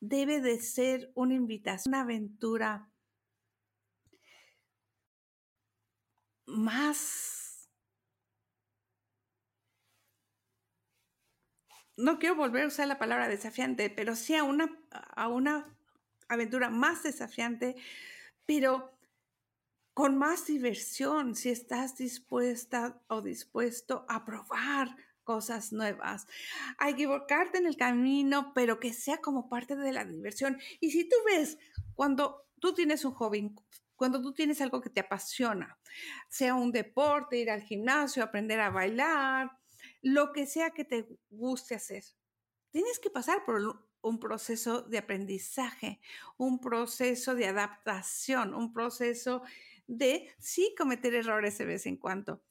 debe 0.01 0.39
de 0.39 0.59
ser 0.59 1.11
una 1.15 1.33
invitación, 1.33 1.93
una 1.93 2.01
aventura 2.01 2.89
más... 6.45 7.69
No 11.97 12.17
quiero 12.17 12.35
volver 12.35 12.63
a 12.63 12.67
usar 12.67 12.87
la 12.87 12.97
palabra 12.97 13.27
desafiante, 13.27 13.89
pero 13.89 14.15
sí 14.15 14.33
a 14.33 14.45
una, 14.45 14.69
a 14.89 15.27
una 15.27 15.75
aventura 16.29 16.69
más 16.69 17.03
desafiante 17.03 17.75
pero 18.49 18.98
con 19.93 20.17
más 20.17 20.45
diversión 20.45 21.35
si 21.35 21.49
estás 21.49 21.97
dispuesta 21.97 23.01
o 23.07 23.21
dispuesto 23.21 24.05
a 24.07 24.25
probar 24.25 24.95
cosas 25.23 25.71
nuevas, 25.71 26.25
a 26.79 26.89
equivocarte 26.89 27.59
en 27.59 27.67
el 27.67 27.77
camino, 27.77 28.51
pero 28.55 28.79
que 28.79 28.93
sea 28.93 29.17
como 29.17 29.47
parte 29.47 29.75
de 29.75 29.91
la 29.91 30.03
diversión. 30.03 30.57
Y 30.79 30.89
si 30.89 31.07
tú 31.07 31.15
ves, 31.25 31.59
cuando 31.93 32.47
tú 32.59 32.73
tienes 32.73 33.05
un 33.05 33.13
hobby, 33.13 33.53
cuando 33.95 34.21
tú 34.21 34.33
tienes 34.33 34.59
algo 34.61 34.81
que 34.81 34.89
te 34.89 35.01
apasiona, 35.01 35.77
sea 36.29 36.55
un 36.55 36.71
deporte, 36.71 37.37
ir 37.37 37.51
al 37.51 37.61
gimnasio, 37.61 38.23
aprender 38.23 38.59
a 38.59 38.71
bailar, 38.71 39.51
lo 40.01 40.31
que 40.31 40.47
sea 40.47 40.71
que 40.71 40.85
te 40.85 41.07
guste 41.29 41.75
hacer, 41.75 42.03
tienes 42.71 42.97
que 42.97 43.09
pasar 43.09 43.43
por 43.45 43.85
un 44.01 44.19
proceso 44.19 44.81
de 44.81 44.97
aprendizaje, 44.97 45.99
un 46.37 46.59
proceso 46.59 47.35
de 47.35 47.47
adaptación, 47.47 48.53
un 48.53 48.73
proceso 48.73 49.43
de 49.89 50.31
sí 50.37 50.73
cometer 50.77 51.15
errores 51.15 51.57
de 51.57 51.65
vez 51.65 51.85
en 51.87 51.97
cuando. 51.97 52.43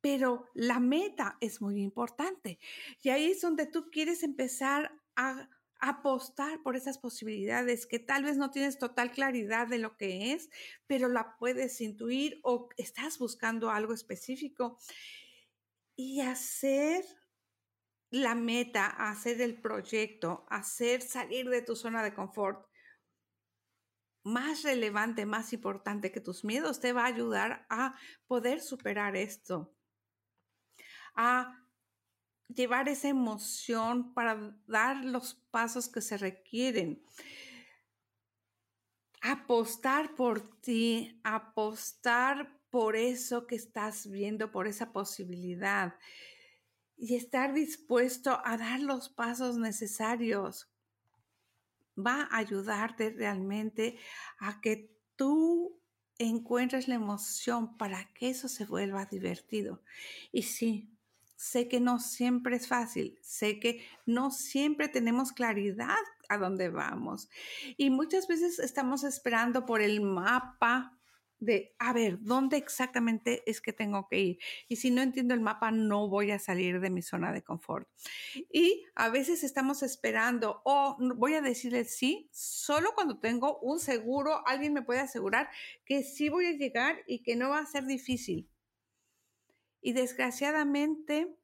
Pero 0.00 0.46
la 0.54 0.78
meta 0.78 1.36
es 1.40 1.60
muy 1.60 1.82
importante. 1.82 2.60
Y 3.02 3.10
ahí 3.10 3.32
es 3.32 3.40
donde 3.40 3.66
tú 3.66 3.90
quieres 3.90 4.22
empezar 4.22 4.92
a 5.16 5.50
apostar 5.80 6.62
por 6.62 6.76
esas 6.76 6.98
posibilidades 6.98 7.86
que 7.86 7.98
tal 7.98 8.24
vez 8.24 8.36
no 8.36 8.50
tienes 8.50 8.78
total 8.78 9.12
claridad 9.12 9.66
de 9.66 9.78
lo 9.78 9.96
que 9.96 10.32
es, 10.32 10.50
pero 10.86 11.08
la 11.08 11.36
puedes 11.36 11.80
intuir 11.80 12.40
o 12.42 12.68
estás 12.76 13.18
buscando 13.18 13.70
algo 13.70 13.92
específico 13.92 14.78
y 15.96 16.20
hacer 16.20 17.04
la 18.10 18.34
meta, 18.34 18.86
hacer 18.86 19.40
el 19.40 19.60
proyecto, 19.60 20.46
hacer 20.48 21.02
salir 21.02 21.48
de 21.48 21.62
tu 21.62 21.76
zona 21.76 22.02
de 22.02 22.14
confort 22.14 22.68
más 24.28 24.62
relevante, 24.62 25.26
más 25.26 25.52
importante 25.52 26.12
que 26.12 26.20
tus 26.20 26.44
miedos, 26.44 26.80
te 26.80 26.92
va 26.92 27.04
a 27.04 27.06
ayudar 27.06 27.66
a 27.68 27.94
poder 28.26 28.60
superar 28.60 29.16
esto, 29.16 29.74
a 31.14 31.66
llevar 32.48 32.88
esa 32.88 33.08
emoción 33.08 34.14
para 34.14 34.56
dar 34.66 35.04
los 35.04 35.34
pasos 35.50 35.88
que 35.88 36.00
se 36.00 36.16
requieren. 36.16 37.02
Apostar 39.20 40.14
por 40.14 40.60
ti, 40.60 41.20
apostar 41.24 42.60
por 42.70 42.96
eso 42.96 43.46
que 43.46 43.56
estás 43.56 44.08
viendo, 44.08 44.52
por 44.52 44.68
esa 44.68 44.92
posibilidad 44.92 45.94
y 46.96 47.14
estar 47.16 47.54
dispuesto 47.54 48.40
a 48.44 48.56
dar 48.58 48.80
los 48.80 49.08
pasos 49.08 49.56
necesarios 49.56 50.70
va 51.98 52.28
a 52.30 52.38
ayudarte 52.38 53.10
realmente 53.10 53.98
a 54.38 54.60
que 54.60 54.94
tú 55.16 55.80
encuentres 56.18 56.88
la 56.88 56.96
emoción 56.96 57.76
para 57.76 58.12
que 58.14 58.30
eso 58.30 58.48
se 58.48 58.64
vuelva 58.64 59.06
divertido. 59.06 59.82
Y 60.32 60.42
sí, 60.42 60.90
sé 61.36 61.68
que 61.68 61.80
no 61.80 62.00
siempre 62.00 62.56
es 62.56 62.66
fácil, 62.66 63.18
sé 63.22 63.60
que 63.60 63.86
no 64.06 64.30
siempre 64.30 64.88
tenemos 64.88 65.32
claridad 65.32 65.96
a 66.28 66.36
dónde 66.36 66.68
vamos. 66.68 67.28
Y 67.76 67.90
muchas 67.90 68.26
veces 68.26 68.58
estamos 68.58 69.04
esperando 69.04 69.64
por 69.64 69.80
el 69.80 70.00
mapa 70.00 70.97
de, 71.40 71.74
a 71.78 71.92
ver, 71.92 72.18
¿dónde 72.20 72.56
exactamente 72.56 73.42
es 73.46 73.60
que 73.60 73.72
tengo 73.72 74.08
que 74.08 74.18
ir? 74.18 74.38
Y 74.68 74.76
si 74.76 74.90
no 74.90 75.02
entiendo 75.02 75.34
el 75.34 75.40
mapa, 75.40 75.70
no 75.70 76.08
voy 76.08 76.30
a 76.30 76.38
salir 76.38 76.80
de 76.80 76.90
mi 76.90 77.02
zona 77.02 77.32
de 77.32 77.42
confort. 77.42 77.88
Y 78.52 78.84
a 78.94 79.08
veces 79.08 79.44
estamos 79.44 79.82
esperando, 79.82 80.62
o 80.64 80.96
voy 81.16 81.34
a 81.34 81.40
decirle 81.40 81.84
sí, 81.84 82.28
solo 82.32 82.92
cuando 82.94 83.18
tengo 83.18 83.58
un 83.60 83.78
seguro, 83.78 84.46
alguien 84.46 84.72
me 84.72 84.82
puede 84.82 85.00
asegurar 85.00 85.48
que 85.84 86.02
sí 86.02 86.28
voy 86.28 86.46
a 86.46 86.52
llegar 86.52 86.96
y 87.06 87.22
que 87.22 87.36
no 87.36 87.50
va 87.50 87.60
a 87.60 87.66
ser 87.66 87.86
difícil. 87.86 88.48
Y 89.80 89.92
desgraciadamente, 89.92 91.36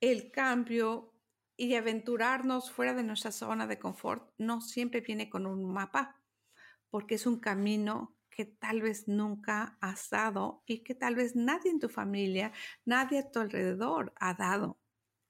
el 0.00 0.30
cambio 0.30 1.12
y 1.56 1.74
aventurarnos 1.74 2.70
fuera 2.70 2.94
de 2.94 3.02
nuestra 3.02 3.32
zona 3.32 3.66
de 3.66 3.78
confort 3.78 4.30
no 4.38 4.60
siempre 4.60 5.00
viene 5.00 5.30
con 5.30 5.46
un 5.46 5.72
mapa, 5.72 6.20
porque 6.90 7.14
es 7.14 7.26
un 7.26 7.38
camino 7.38 8.15
que 8.36 8.44
tal 8.44 8.82
vez 8.82 9.08
nunca 9.08 9.78
has 9.80 10.10
dado 10.10 10.62
y 10.66 10.80
que 10.80 10.94
tal 10.94 11.14
vez 11.14 11.34
nadie 11.34 11.70
en 11.70 11.80
tu 11.80 11.88
familia, 11.88 12.52
nadie 12.84 13.20
a 13.20 13.30
tu 13.30 13.40
alrededor 13.40 14.12
ha 14.16 14.34
dado. 14.34 14.78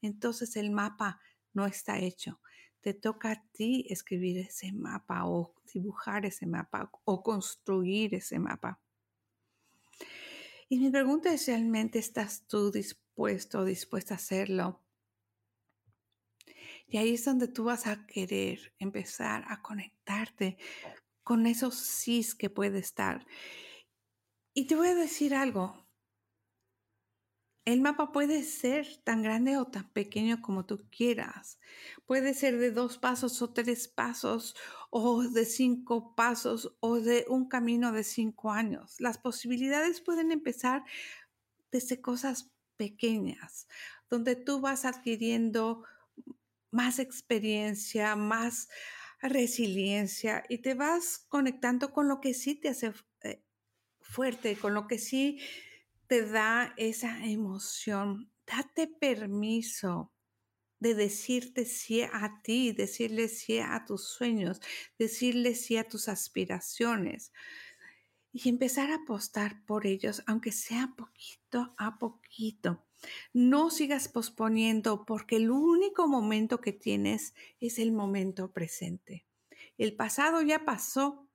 Entonces 0.03 0.57
el 0.57 0.73
mapa 0.73 1.21
no 1.53 1.67
está 1.67 2.01
hecho. 2.01 2.41
Te 2.81 2.95
toca 2.95 3.31
a 3.31 3.45
ti 3.53 3.87
escribir 3.89 4.39
ese 4.39 4.73
mapa 4.73 5.25
o 5.25 5.55
dibujar 5.73 6.27
ese 6.27 6.49
mapa 6.49 6.91
o 7.05 7.23
construir 7.23 8.13
ese 8.17 8.41
mapa. 8.41 8.81
Y 10.69 10.81
mi 10.81 10.91
pregunta 10.91 11.33
es, 11.33 11.47
¿realmente 11.47 12.01
estás 12.01 12.45
tú 12.49 12.73
dispuesto 12.73 13.61
o 13.61 13.65
dispuesta 13.65 14.15
a 14.15 14.17
hacerlo? 14.17 14.83
Y 16.89 16.97
ahí 16.97 17.15
es 17.15 17.25
donde 17.25 17.47
tú 17.47 17.65
vas 17.65 17.87
a 17.87 18.05
querer 18.05 18.75
empezar 18.81 19.45
a 19.47 19.63
conectarte 19.63 20.59
con 21.27 21.49
esos 21.49 21.75
sís 21.75 22.37
que 22.37 22.51
puede 22.51 22.79
estar. 22.79 23.27
Y 24.55 24.69
te 24.69 24.77
voy 24.77 24.87
a 24.87 24.95
decir 24.95 25.35
algo. 25.35 25.85
El 27.65 27.81
mapa 27.81 28.13
puede 28.13 28.45
ser 28.45 28.87
tan 29.03 29.25
grande 29.25 29.57
o 29.59 29.65
tan 29.65 29.93
pequeño 29.93 30.41
como 30.41 30.67
tú 30.67 30.89
quieras. 30.89 31.59
Puede 32.07 32.33
ser 32.33 32.59
de 32.59 32.71
dos 32.71 32.99
pasos 32.99 33.43
o 33.43 33.53
tres 33.53 33.89
pasos 33.89 34.55
o 34.89 35.25
de 35.25 35.45
cinco 35.47 36.15
pasos 36.15 36.77
o 36.79 37.01
de 37.01 37.25
un 37.29 37.49
camino 37.49 37.91
de 37.91 38.05
cinco 38.05 38.53
años. 38.53 38.95
Las 39.01 39.19
posibilidades 39.19 40.01
pueden 40.01 40.31
empezar 40.31 40.85
desde 41.73 42.01
cosas 42.01 42.53
pequeñas, 42.77 43.67
donde 44.09 44.37
tú 44.37 44.61
vas 44.61 44.85
adquiriendo 44.85 45.83
más 46.71 47.01
experiencia, 47.01 48.15
más 48.15 48.69
resiliencia 49.21 50.45
y 50.49 50.59
te 50.59 50.75
vas 50.75 51.25
conectando 51.29 51.93
con 51.93 52.09
lo 52.09 52.21
que 52.21 52.35
sí 52.35 52.55
te 52.55 52.71
hace 52.71 52.93
eh, 53.23 53.43
fuerte, 54.01 54.57
con 54.57 54.75
lo 54.75 54.87
que 54.87 54.99
sí 54.99 55.41
te 56.07 56.25
da 56.25 56.75
esa 56.77 57.25
emoción. 57.25 58.33
Date 58.47 58.87
permiso 58.89 60.13
de 60.79 60.95
decirte 60.95 61.65
sí 61.65 62.03
a 62.03 62.41
ti, 62.43 62.73
decirle 62.73 63.29
sí 63.29 63.59
a 63.59 63.85
tus 63.87 64.09
sueños, 64.09 64.61
decirle 64.99 65.55
sí 65.55 65.77
a 65.77 65.89
tus 65.89 66.09
aspiraciones 66.09 67.33
y 68.33 68.49
empezar 68.49 68.91
a 68.91 68.97
apostar 68.97 69.65
por 69.65 69.87
ellos, 69.87 70.23
aunque 70.27 70.53
sea 70.53 70.95
poquito 70.97 71.75
a 71.79 71.99
poquito. 71.99 72.86
No 73.33 73.71
sigas 73.71 74.09
posponiendo 74.09 75.05
porque 75.05 75.37
el 75.37 75.51
único 75.51 76.09
momento 76.09 76.61
que 76.61 76.73
tienes 76.73 77.35
es 77.61 77.79
el 77.79 77.93
momento 77.93 78.53
presente. 78.53 79.25
El 79.79 79.95
pasado 79.95 80.43
ya 80.43 80.65
pasó, 80.65 81.27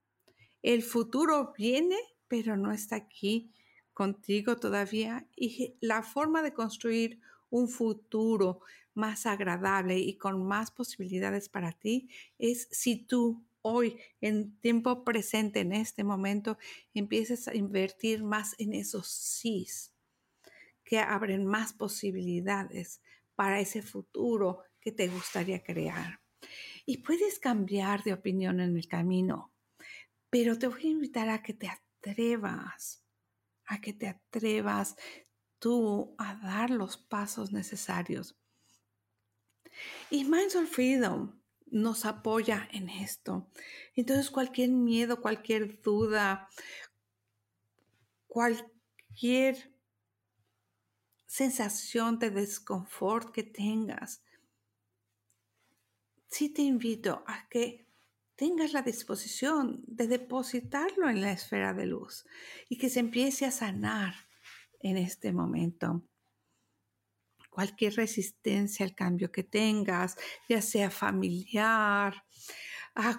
el 0.62 0.84
futuro 0.84 1.54
viene, 1.58 1.98
pero 2.28 2.58
no 2.58 2.72
está 2.72 2.96
aquí 2.96 3.52
contigo 3.94 4.58
todavía 4.58 5.28
y 5.36 5.76
la 5.80 6.02
forma 6.02 6.42
de 6.42 6.54
construir 6.54 7.20
un 7.50 7.68
futuro 7.68 8.62
más 8.94 9.26
agradable 9.26 10.00
y 10.00 10.18
con 10.18 10.46
más 10.46 10.72
posibilidades 10.72 11.50
para 11.50 11.74
ti 11.74 12.10
es 12.40 12.68
si 12.72 12.98
tú 12.98 13.44
hoy, 13.62 14.00
en 14.22 14.58
tiempo 14.58 15.04
presente, 15.04 15.60
en 15.60 15.74
este 15.74 16.04
momento, 16.04 16.58
empiezas 16.94 17.48
a 17.48 17.56
invertir 17.56 18.24
más 18.24 18.56
en 18.58 18.74
esos 18.74 19.08
sís 19.08 19.91
que 20.92 21.00
abren 21.00 21.46
más 21.46 21.72
posibilidades 21.72 23.02
para 23.34 23.62
ese 23.62 23.82
futuro 23.82 24.64
que 24.82 24.92
te 24.92 25.08
gustaría 25.08 25.64
crear. 25.64 26.20
Y 26.86 26.98
puedes 26.98 27.40
cambiar 27.40 28.04
de 28.04 28.12
opinión 28.12 28.60
en 28.60 28.76
el 28.76 28.90
camino, 28.90 29.54
pero 30.30 30.60
te 30.60 30.68
voy 30.68 30.84
a 30.84 30.90
invitar 30.90 31.30
a 31.30 31.42
que 31.42 31.54
te 31.54 31.70
atrevas, 31.70 33.06
a 33.68 33.80
que 33.80 33.94
te 33.94 34.10
atrevas 34.10 34.98
tú 35.60 36.14
a 36.18 36.36
dar 36.36 36.70
los 36.70 36.98
pasos 36.98 37.54
necesarios. 37.54 38.38
Y 40.10 40.26
Mindful 40.26 40.68
Freedom 40.68 41.40
nos 41.68 42.04
apoya 42.04 42.68
en 42.74 42.90
esto. 42.90 43.50
Entonces 43.96 44.30
cualquier 44.30 44.72
miedo, 44.72 45.22
cualquier 45.22 45.82
duda, 45.82 46.50
cualquier 48.28 49.71
sensación 51.32 52.20
de 52.20 52.30
desconfort 52.30 53.32
que 53.32 53.44
tengas, 53.44 54.22
sí 56.28 56.50
te 56.50 56.62
invito 56.62 57.24
a 57.26 57.48
que 57.48 57.88
tengas 58.36 58.74
la 58.74 58.82
disposición 58.82 59.82
de 59.88 60.08
depositarlo 60.08 61.10
en 61.10 61.22
la 61.22 61.32
esfera 61.32 61.74
de 61.74 61.86
luz 61.86 62.26
y 62.68 62.78
que 62.78 62.90
se 62.90 63.00
empiece 63.00 63.46
a 63.46 63.52
sanar 63.52 64.14
en 64.82 64.98
este 64.98 65.32
momento. 65.32 66.04
Cualquier 67.50 67.96
resistencia 67.96 68.86
al 68.86 68.94
cambio 68.94 69.32
que 69.32 69.44
tengas, 69.44 70.18
ya 70.50 70.62
sea 70.62 70.92
familiar, 70.92 72.26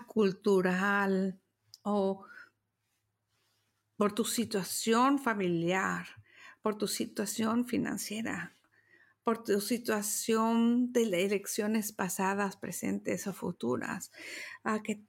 cultural 0.07 1.41
o 1.81 2.27
por 3.97 4.13
tu 4.13 4.27
situación 4.27 5.19
familiar, 5.19 6.22
por 6.63 6.79
tu 6.79 6.87
situación 6.87 7.67
financiera, 7.67 8.57
por 9.25 9.45
tu 9.45 9.61
situación 9.61 10.93
de 10.93 11.03
elecciones 11.03 11.93
pasadas, 11.93 12.57
presentes 12.57 13.27
o 13.27 13.33
futuras, 13.33 14.11
a 14.63 14.83
que 14.83 15.05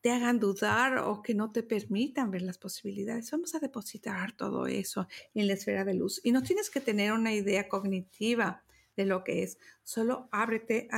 te 0.00 0.10
hagan 0.10 0.38
dudar 0.38 0.98
o 0.98 1.22
que 1.22 1.34
no 1.34 1.50
te 1.50 1.62
permitan 1.62 2.30
ver 2.30 2.42
las 2.42 2.58
posibilidades. 2.58 3.30
Vamos 3.30 3.54
a 3.54 3.58
depositar 3.58 4.36
todo 4.36 4.66
eso 4.66 5.08
en 5.34 5.48
la 5.48 5.54
esfera 5.54 5.84
de 5.84 5.94
luz. 5.94 6.20
Y 6.22 6.32
no 6.32 6.42
tienes 6.42 6.70
que 6.70 6.80
tener 6.80 7.12
una 7.12 7.32
idea 7.32 7.68
cognitiva 7.68 8.62
de 8.96 9.06
lo 9.06 9.24
que 9.24 9.42
es. 9.42 9.58
Solo 9.82 10.28
ábrete 10.30 10.88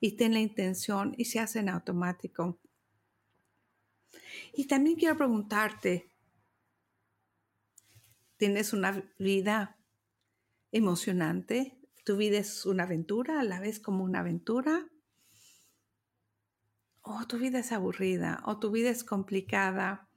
y 0.00 0.12
ten 0.12 0.32
la 0.32 0.40
intención 0.40 1.14
y 1.18 1.24
se 1.24 1.40
hace 1.40 1.58
en 1.58 1.68
automático. 1.68 2.58
Y 4.52 4.66
también 4.66 4.96
quiero 4.96 5.16
preguntarte, 5.16 6.13
¿tienes 8.44 8.74
una 8.74 9.02
vida 9.18 9.78
emocionante? 10.70 11.80
¿Tu 12.04 12.18
vida 12.18 12.36
es 12.36 12.66
una 12.66 12.82
aventura 12.82 13.40
a 13.40 13.42
la 13.42 13.58
vez 13.58 13.80
como 13.80 14.04
una 14.04 14.20
aventura? 14.20 14.86
¿O 17.00 17.26
tu 17.26 17.38
vida 17.38 17.60
es 17.60 17.72
aburrida? 17.72 18.42
¿O 18.44 18.58
tu 18.58 18.70
vida 18.70 18.90
es 18.90 19.02
complicada? 19.02 20.10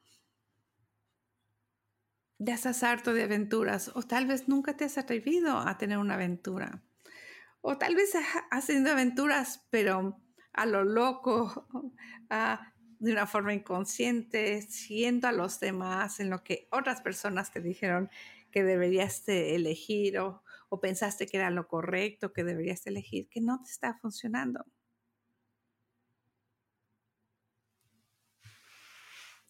Ya 2.37 2.55
estás 2.55 2.83
harto 2.83 3.13
de 3.13 3.23
aventuras 3.23 3.93
o 3.95 4.03
tal 4.03 4.27
vez 4.27 4.49
nunca 4.49 4.75
te 4.75 4.83
has 4.83 4.97
atrevido 4.97 5.57
a 5.59 5.77
tener 5.77 5.97
una 5.97 6.15
aventura. 6.15 6.83
O 7.61 7.77
tal 7.77 7.95
vez 7.95 8.11
has 8.51 8.67
tenido 8.67 8.91
aventuras, 8.91 9.65
pero 9.69 10.21
a 10.51 10.65
lo 10.65 10.83
loco, 10.83 11.69
de 12.99 13.11
una 13.11 13.27
forma 13.27 13.53
inconsciente, 13.53 14.61
siendo 14.61 15.27
a 15.27 15.31
los 15.31 15.59
demás 15.59 16.19
en 16.19 16.29
lo 16.29 16.43
que 16.43 16.67
otras 16.71 17.01
personas 17.01 17.51
te 17.51 17.61
dijeron 17.61 18.09
que 18.51 18.63
deberías 18.63 19.27
elegir 19.27 20.19
o, 20.19 20.43
o 20.69 20.79
pensaste 20.79 21.27
que 21.27 21.37
era 21.37 21.49
lo 21.49 21.67
correcto, 21.67 22.33
que 22.33 22.43
deberías 22.43 22.85
elegir, 22.87 23.27
que 23.29 23.41
no 23.41 23.61
te 23.61 23.69
está 23.69 23.93
funcionando. 23.95 24.65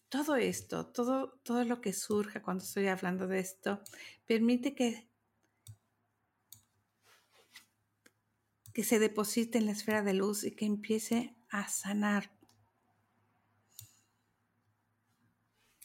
todo 0.08 0.36
esto, 0.36 0.86
todo, 0.86 1.38
todo 1.42 1.64
lo 1.64 1.80
que 1.80 1.92
surja 1.92 2.42
cuando 2.42 2.64
estoy 2.64 2.86
hablando 2.88 3.26
de 3.26 3.40
esto, 3.40 3.82
permite 4.26 4.74
que, 4.74 5.08
que 8.72 8.84
se 8.84 8.98
deposite 8.98 9.58
en 9.58 9.66
la 9.66 9.72
esfera 9.72 10.02
de 10.02 10.14
luz 10.14 10.44
y 10.44 10.52
que 10.52 10.64
empiece 10.64 11.36
a 11.50 11.68
sanar. 11.68 12.37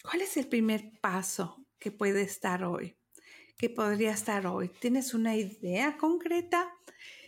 ¿Cuál 0.04 0.22
es 0.22 0.36
el 0.36 0.48
primer 0.48 0.92
paso 1.00 1.66
que 1.80 1.90
puede 1.90 2.24
estar 2.24 2.66
hoy? 2.66 2.98
Que 3.58 3.70
podría 3.70 4.12
estar 4.12 4.46
hoy? 4.46 4.70
¿Tienes 4.82 5.14
una 5.14 5.38
idea 5.38 5.98
concreta? 5.98 6.74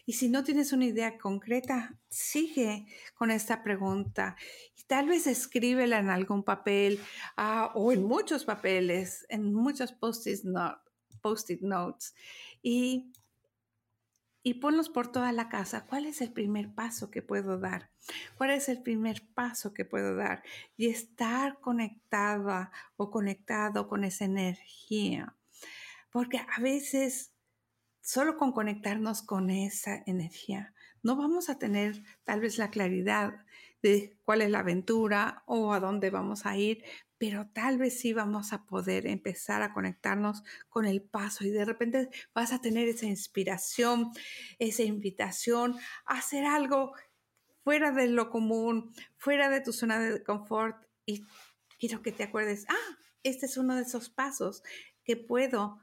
Y 0.06 0.14
si 0.14 0.28
no 0.28 0.44
tienes 0.44 0.74
una 0.74 0.86
idea 0.86 1.18
concreta, 1.18 1.98
sigue 2.10 2.86
con 3.16 3.32
esta 3.32 3.64
pregunta 3.64 4.36
y 4.76 4.84
tal 4.84 5.08
vez 5.08 5.26
escríbela 5.26 6.00
en 6.00 6.10
algún 6.10 6.44
papel 6.44 7.00
ah, 7.38 7.72
o 7.76 7.94
en 7.94 8.04
muchos 8.04 8.44
papeles, 8.44 9.26
en 9.30 9.54
muchos 9.54 9.94
post-it 9.94 10.44
notes 11.62 12.14
y, 12.62 13.14
y 14.46 14.54
ponlos 14.54 14.90
por 14.90 15.12
toda 15.12 15.32
la 15.32 15.50
casa. 15.50 15.88
¿Cuál 15.88 16.06
es 16.06 16.22
el 16.22 16.32
primer 16.32 16.72
paso 16.72 17.10
que 17.10 17.24
puedo 17.24 17.58
dar? 17.58 17.90
¿Cuál 18.38 18.52
es 18.52 18.70
el 18.70 18.80
primer 18.84 19.28
paso 19.34 19.74
que 19.74 19.86
puedo 19.86 20.16
dar? 20.16 20.44
Y 20.78 20.90
estar 20.90 21.60
conectada 21.62 22.72
o 22.96 23.10
conectado 23.10 23.88
con 23.88 24.04
esa 24.04 24.26
energía. 24.26 25.36
Porque 26.12 26.38
a 26.38 26.62
veces 26.62 27.32
solo 28.02 28.38
con 28.38 28.52
conectarnos 28.52 29.24
con 29.24 29.50
esa 29.50 30.04
energía, 30.06 30.76
no 31.02 31.16
vamos 31.16 31.50
a 31.50 31.58
tener 31.58 32.04
tal 32.24 32.42
vez 32.42 32.60
la 32.60 32.70
claridad 32.70 33.44
de 33.82 34.16
cuál 34.26 34.44
es 34.44 34.52
la 34.52 34.60
aventura 34.60 35.42
o 35.48 35.74
a 35.74 35.80
dónde 35.80 36.12
vamos 36.12 36.46
a 36.46 36.56
ir, 36.56 36.84
pero 37.28 37.48
tal 37.48 37.80
vez 37.80 38.00
sí 38.00 38.14
vamos 38.14 38.54
a 38.54 38.68
poder 38.68 39.08
empezar 39.08 39.64
a 39.64 39.74
conectarnos 39.74 40.44
con 40.70 40.86
el 40.86 41.02
paso 41.02 41.44
y 41.44 41.50
de 41.50 41.66
repente 41.66 42.10
vas 42.36 42.54
a 42.54 42.62
tener 42.62 42.88
esa 42.88 43.08
inspiración, 43.08 44.12
esa 44.60 44.84
invitación 44.84 45.76
a 46.06 46.20
hacer 46.20 46.46
algo 46.46 46.94
fuera 47.64 47.92
de 47.92 48.10
lo 48.10 48.30
común, 48.30 48.94
fuera 49.18 49.50
de 49.50 49.62
tu 49.62 49.74
zona 49.74 49.98
de 49.98 50.24
confort 50.24 50.86
y 51.04 51.26
quiero 51.80 52.04
que 52.04 52.12
te 52.12 52.22
acuerdes, 52.22 52.68
ah, 52.70 52.98
este 53.24 53.48
es 53.48 53.58
uno 53.58 53.76
de 53.76 53.82
esos 53.82 54.10
pasos 54.10 54.62
que 55.04 55.18
puedo 55.18 55.82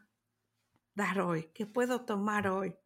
dar 0.94 1.22
hoy, 1.22 1.50
que 1.54 1.66
puedo 1.66 2.04
tomar 2.04 2.46
hoy 2.46 2.76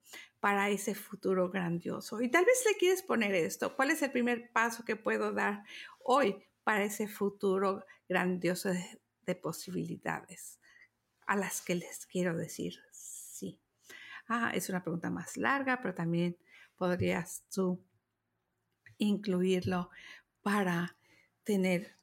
para 0.41 0.71
ese 0.71 0.95
futuro 0.95 1.51
grandioso. 1.51 2.23
Y 2.23 2.31
tal 2.31 2.47
vez 2.47 2.65
le 2.67 2.79
quieres 2.79 3.03
poner 3.03 3.35
esto, 3.35 3.77
¿cuál 3.77 3.91
es 3.91 4.01
el 4.01 4.13
primer 4.13 4.51
paso 4.51 4.83
que 4.83 4.97
puedo 4.97 5.33
dar 5.33 5.63
hoy 6.03 6.43
para 6.65 6.85
ese 6.85 7.07
futuro 7.07 7.85
grandioso 8.09 8.71
de, 8.71 9.35
posibilidades 9.35 10.61
a 11.27 11.35
las 11.35 11.61
que 11.61 11.75
les 11.75 12.07
quiero 12.07 12.37
decir 12.37 12.75
sí? 12.93 13.61
Ah, 14.29 14.53
es 14.55 14.69
una 14.69 14.83
pregunta 14.83 15.11
más 15.11 15.37
larga, 15.37 15.81
pero 15.83 15.95
también 15.95 16.37
podrías 16.77 17.45
tú 17.53 17.85
incluirlo 18.99 19.91
para 20.43 20.97
tener 21.43 21.97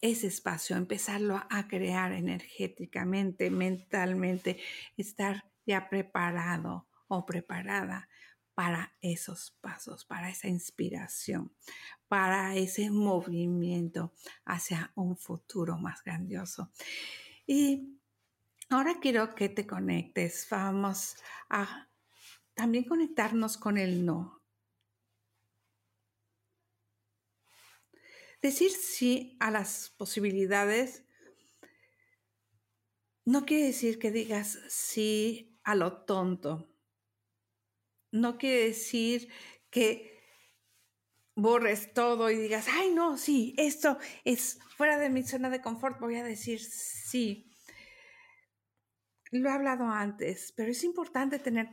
ese 0.00 0.28
espacio, 0.28 0.76
empezarlo 0.76 1.42
a 1.50 1.68
crear 1.68 2.12
energéticamente, 2.12 3.50
mentalmente, 3.50 4.58
estar 4.96 5.50
ya 5.66 5.88
preparado 5.88 6.88
o 7.08 7.26
preparada 7.26 8.08
para 8.54 8.94
esos 9.00 9.56
pasos, 9.60 10.04
para 10.04 10.30
esa 10.30 10.48
inspiración, 10.48 11.52
para 12.10 12.56
ese 12.56 12.90
movimiento 12.90 14.12
hacia 14.44 14.90
un 14.96 15.16
futuro 15.16 15.78
más 15.78 16.02
grandioso. 16.02 16.72
Y 17.46 18.00
ahora 18.68 18.98
quiero 19.00 19.36
que 19.36 19.48
te 19.48 19.64
conectes, 19.64 20.48
vamos 20.50 21.14
a 21.48 21.88
también 22.54 22.82
conectarnos 22.82 23.56
con 23.56 23.78
el 23.78 24.04
no, 24.04 24.40
Decir 28.42 28.70
sí 28.70 29.36
a 29.38 29.50
las 29.50 29.92
posibilidades 29.98 31.04
no 33.26 33.44
quiere 33.44 33.66
decir 33.66 33.98
que 33.98 34.10
digas 34.10 34.58
sí 34.68 35.58
a 35.62 35.74
lo 35.74 36.04
tonto. 36.04 36.74
No 38.10 38.38
quiere 38.38 38.64
decir 38.64 39.28
que 39.68 40.19
borres 41.34 41.92
todo 41.94 42.30
y 42.30 42.36
digas, 42.36 42.66
ay, 42.70 42.90
no, 42.92 43.16
sí, 43.16 43.54
esto 43.56 43.98
es 44.24 44.58
fuera 44.76 44.98
de 44.98 45.10
mi 45.10 45.22
zona 45.22 45.50
de 45.50 45.60
confort, 45.60 46.00
voy 46.00 46.16
a 46.16 46.24
decir 46.24 46.60
sí. 46.60 47.50
Lo 49.30 49.48
he 49.48 49.52
hablado 49.52 49.84
antes, 49.84 50.52
pero 50.56 50.70
es 50.70 50.82
importante 50.84 51.38
tener 51.38 51.68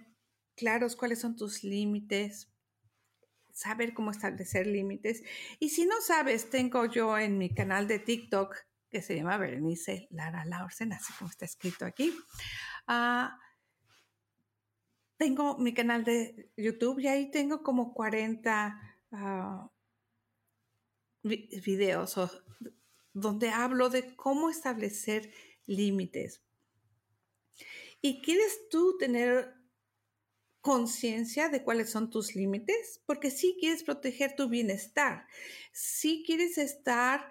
claros 0.56 0.96
cuáles 0.96 1.20
son 1.20 1.36
tus 1.36 1.64
límites, 1.64 2.54
saber 3.52 3.94
cómo 3.94 4.12
establecer 4.12 4.68
límites. 4.68 5.24
Y 5.60 5.70
si 5.70 5.86
no 5.86 6.00
sabes, 6.02 6.50
tengo 6.50 6.86
yo 6.86 7.18
en 7.18 7.38
mi 7.38 7.54
canal 7.54 7.88
de 7.88 8.00
TikTok, 8.00 8.56
que 8.90 9.02
se 9.02 9.16
llama 9.16 9.38
Berenice 9.38 10.08
Lara 10.12 10.46
Laursen, 10.46 10.94
así 10.94 11.12
como 11.18 11.30
está 11.30 11.46
escrito 11.46 11.86
aquí. 11.86 12.14
Ah, 12.88 13.38
tengo 15.18 15.58
mi 15.58 15.74
canal 15.74 16.04
de 16.04 16.52
YouTube 16.56 17.00
y 17.00 17.08
ahí 17.08 17.32
tengo 17.32 17.64
como 17.64 17.94
40 17.94 18.97
ah, 19.18 19.72
videos 21.24 22.16
donde 23.14 23.50
hablo 23.50 23.90
de 23.90 24.16
cómo 24.16 24.50
establecer 24.50 25.32
límites. 25.66 26.42
Y 28.02 28.22
quieres 28.22 28.70
tú 28.70 28.98
tener 28.98 29.56
conciencia 30.62 31.50
de 31.50 31.64
cuáles 31.64 31.90
son 31.90 32.10
tus 32.10 32.36
límites, 32.36 33.02
porque 33.06 33.32
si 33.32 33.58
quieres 33.60 33.84
proteger 33.84 34.36
tu 34.36 34.50
bienestar, 34.50 35.26
si 35.72 36.24
quieres 36.26 36.58
estar 36.58 37.30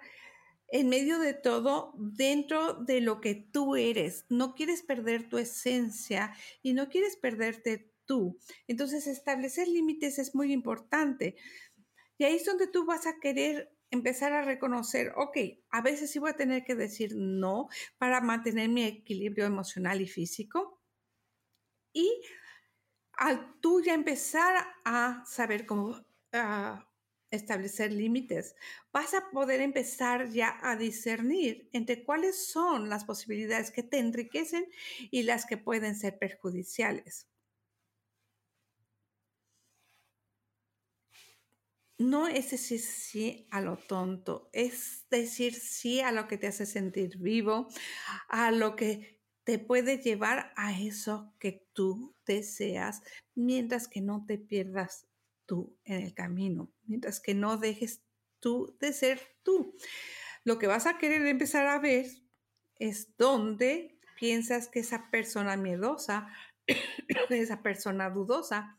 en 0.69 0.89
medio 0.89 1.19
de 1.19 1.33
todo 1.33 1.93
dentro 1.97 2.73
de 2.73 2.99
lo 2.99 3.21
que 3.21 3.35
tú 3.35 3.75
eres, 3.75 4.25
no 4.29 4.55
quieres 4.55 4.81
perder 4.81 5.29
tu 5.29 5.37
esencia 5.37 6.33
y 6.61 6.73
no 6.73 6.89
quieres 6.89 7.15
perderte 7.15 7.93
tú. 8.05 8.39
Entonces, 8.67 9.07
establecer 9.07 9.67
límites 9.67 10.17
es 10.17 10.33
muy 10.33 10.51
importante. 10.51 11.35
Y 12.17 12.23
ahí 12.23 12.35
es 12.35 12.45
donde 12.45 12.67
tú 12.67 12.85
vas 12.85 13.07
a 13.07 13.19
querer 13.19 13.71
empezar 13.89 14.33
a 14.33 14.41
reconocer, 14.41 15.13
ok, 15.15 15.37
a 15.69 15.81
veces 15.81 16.11
sí 16.11 16.19
voy 16.19 16.31
a 16.31 16.35
tener 16.35 16.63
que 16.63 16.75
decir 16.75 17.15
no 17.15 17.69
para 17.97 18.21
mantener 18.21 18.69
mi 18.69 18.83
equilibrio 18.83 19.45
emocional 19.45 20.01
y 20.01 20.07
físico. 20.07 20.81
Y 21.93 22.21
al 23.13 23.59
tú 23.61 23.81
ya 23.81 23.93
empezar 23.93 24.65
a 24.85 25.23
saber 25.25 25.65
cómo 25.65 26.05
ah, 26.33 26.87
establecer 27.31 27.91
límites. 27.91 28.55
Vas 28.91 29.13
a 29.13 29.29
poder 29.31 29.61
empezar 29.61 30.29
ya 30.29 30.57
a 30.61 30.75
discernir 30.75 31.69
entre 31.73 32.03
cuáles 32.03 32.47
son 32.47 32.89
las 32.89 33.05
posibilidades 33.05 33.71
que 33.71 33.83
te 33.83 33.99
enriquecen 33.99 34.65
y 35.11 35.23
las 35.23 35.45
que 35.45 35.57
pueden 35.57 35.95
ser 35.95 36.17
perjudiciales. 36.17 37.27
No 41.99 42.27
es 42.27 42.51
decir 42.51 42.79
sí 42.79 43.47
a 43.49 43.59
lo 43.59 43.77
tonto, 43.77 44.49
es 44.53 45.05
decir 45.09 45.55
sí 45.55 45.99
a 45.99 46.11
lo 46.11 46.27
que 46.27 46.37
te 46.37 46.45
hace 46.47 46.67
sentir 46.67 47.17
vivo, 47.17 47.69
a 48.29 48.51
lo 48.51 48.75
que 48.75 49.19
te 49.43 49.57
puede 49.57 49.97
llevar 49.97 50.53
a 50.57 50.79
eso 50.79 51.33
que 51.39 51.65
tú 51.73 52.15
deseas, 52.25 53.01
mientras 53.33 53.87
que 53.87 54.01
no 54.01 54.25
te 54.27 54.37
pierdas 54.37 55.07
tú 55.47 55.75
en 55.85 56.03
el 56.03 56.13
camino, 56.13 56.71
mientras 56.83 57.19
que 57.19 57.33
no 57.33 57.57
dejes 57.57 58.03
tú 58.39 58.77
de 58.79 58.93
ser 58.93 59.21
tú. 59.41 59.75
Lo 60.43 60.59
que 60.59 60.67
vas 60.67 60.85
a 60.85 60.99
querer 60.99 61.25
empezar 61.25 61.65
a 61.65 61.79
ver 61.79 62.05
es 62.75 63.17
dónde 63.17 63.99
piensas 64.19 64.67
que 64.67 64.81
esa 64.81 65.09
persona 65.09 65.57
miedosa, 65.57 66.27
esa 67.29 67.63
persona 67.63 68.09
dudosa, 68.11 68.77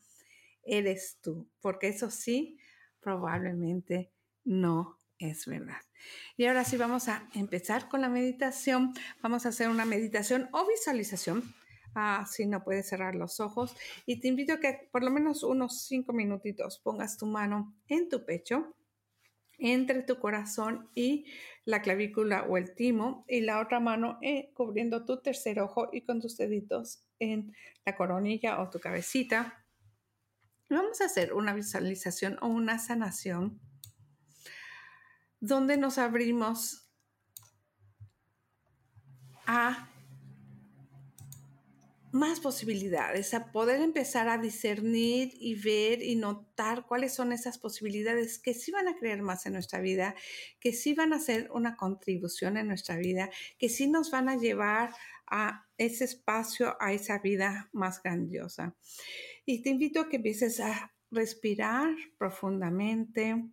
eres 0.63 1.19
tú, 1.21 1.51
porque 1.61 1.89
eso 1.89 2.11
sí 2.11 2.59
probablemente 3.01 4.13
no 4.45 4.99
es 5.19 5.47
verdad. 5.47 5.81
Y 6.37 6.47
ahora 6.47 6.65
sí 6.65 6.77
vamos 6.77 7.09
a 7.09 7.29
empezar 7.35 7.89
con 7.89 8.01
la 8.01 8.09
meditación. 8.09 8.93
Vamos 9.23 9.47
a 9.47 9.51
hacer 9.51 9.69
una 9.69 9.85
meditación 9.85 10.49
o 10.53 10.67
visualización. 10.67 11.43
Así 11.95 12.47
no 12.47 12.63
puedes 12.63 12.89
cerrar 12.89 13.15
los 13.15 13.41
ojos. 13.41 13.77
Y 14.07 14.21
te 14.21 14.29
invito 14.29 14.55
a 14.55 14.61
que 14.61 14.89
por 14.93 15.03
lo 15.03 15.11
menos 15.11 15.43
unos 15.43 15.83
cinco 15.87 16.13
minutitos 16.13 16.79
pongas 16.79 17.17
tu 17.17 17.27
mano 17.27 17.75
en 17.89 18.09
tu 18.09 18.25
pecho, 18.25 18.77
entre 19.59 20.03
tu 20.03 20.19
corazón 20.21 20.89
y 20.95 21.27
la 21.65 21.83
clavícula 21.83 22.45
o 22.45 22.57
el 22.57 22.75
timo, 22.75 23.25
y 23.29 23.41
la 23.41 23.61
otra 23.61 23.81
mano 23.81 24.19
eh, 24.23 24.53
cubriendo 24.55 25.05
tu 25.05 25.21
tercer 25.21 25.59
ojo 25.61 25.89
y 25.93 26.03
con 26.03 26.21
tus 26.21 26.37
deditos 26.37 27.03
en 27.19 27.53
la 27.85 27.97
coronilla 27.97 28.61
o 28.61 28.71
tu 28.71 28.79
cabecita. 28.79 29.65
Vamos 30.71 31.01
a 31.01 31.07
hacer 31.07 31.33
una 31.33 31.55
visualización 31.55 32.39
o 32.43 32.49
una 32.49 32.79
sanación 32.79 33.61
donde 35.41 35.77
nos 35.77 35.99
abrimos 35.99 36.91
a 39.47 39.89
más 42.13 42.41
posibilidades, 42.41 43.33
a 43.35 43.53
poder 43.53 43.81
empezar 43.81 44.29
a 44.29 44.39
discernir 44.39 45.31
y 45.35 45.55
ver 45.55 46.03
y 46.03 46.17
notar 46.17 46.87
cuáles 46.87 47.15
son 47.15 47.33
esas 47.33 47.59
posibilidades 47.59 48.39
que 48.39 48.55
sí 48.55 48.71
van 48.71 48.89
a 48.89 48.97
creer 48.97 49.23
más 49.23 49.47
en 49.47 49.53
nuestra 49.53 49.81
vida, 49.81 50.15
que 50.61 50.73
sí 50.73 50.95
van 50.95 51.13
a 51.13 51.17
hacer 51.17 51.51
una 51.53 51.77
contribución 51.77 52.57
en 52.57 52.69
nuestra 52.69 52.97
vida, 52.97 53.31
que 53.59 53.69
sí 53.69 53.89
nos 53.89 54.11
van 54.11 54.29
a 54.29 54.37
llevar 54.37 54.95
a 55.27 55.67
ese 55.77 56.05
espacio, 56.05 56.77
a 56.81 56.93
esa 56.93 57.19
vida 57.19 57.69
más 57.73 58.03
grandiosa. 58.03 58.75
Y 59.51 59.63
te 59.63 59.71
invito 59.71 60.03
a 60.03 60.11
que 60.11 60.17
empieces 60.17 60.61
a 60.61 60.93
respirar 61.11 61.97
profundamente, 62.19 63.51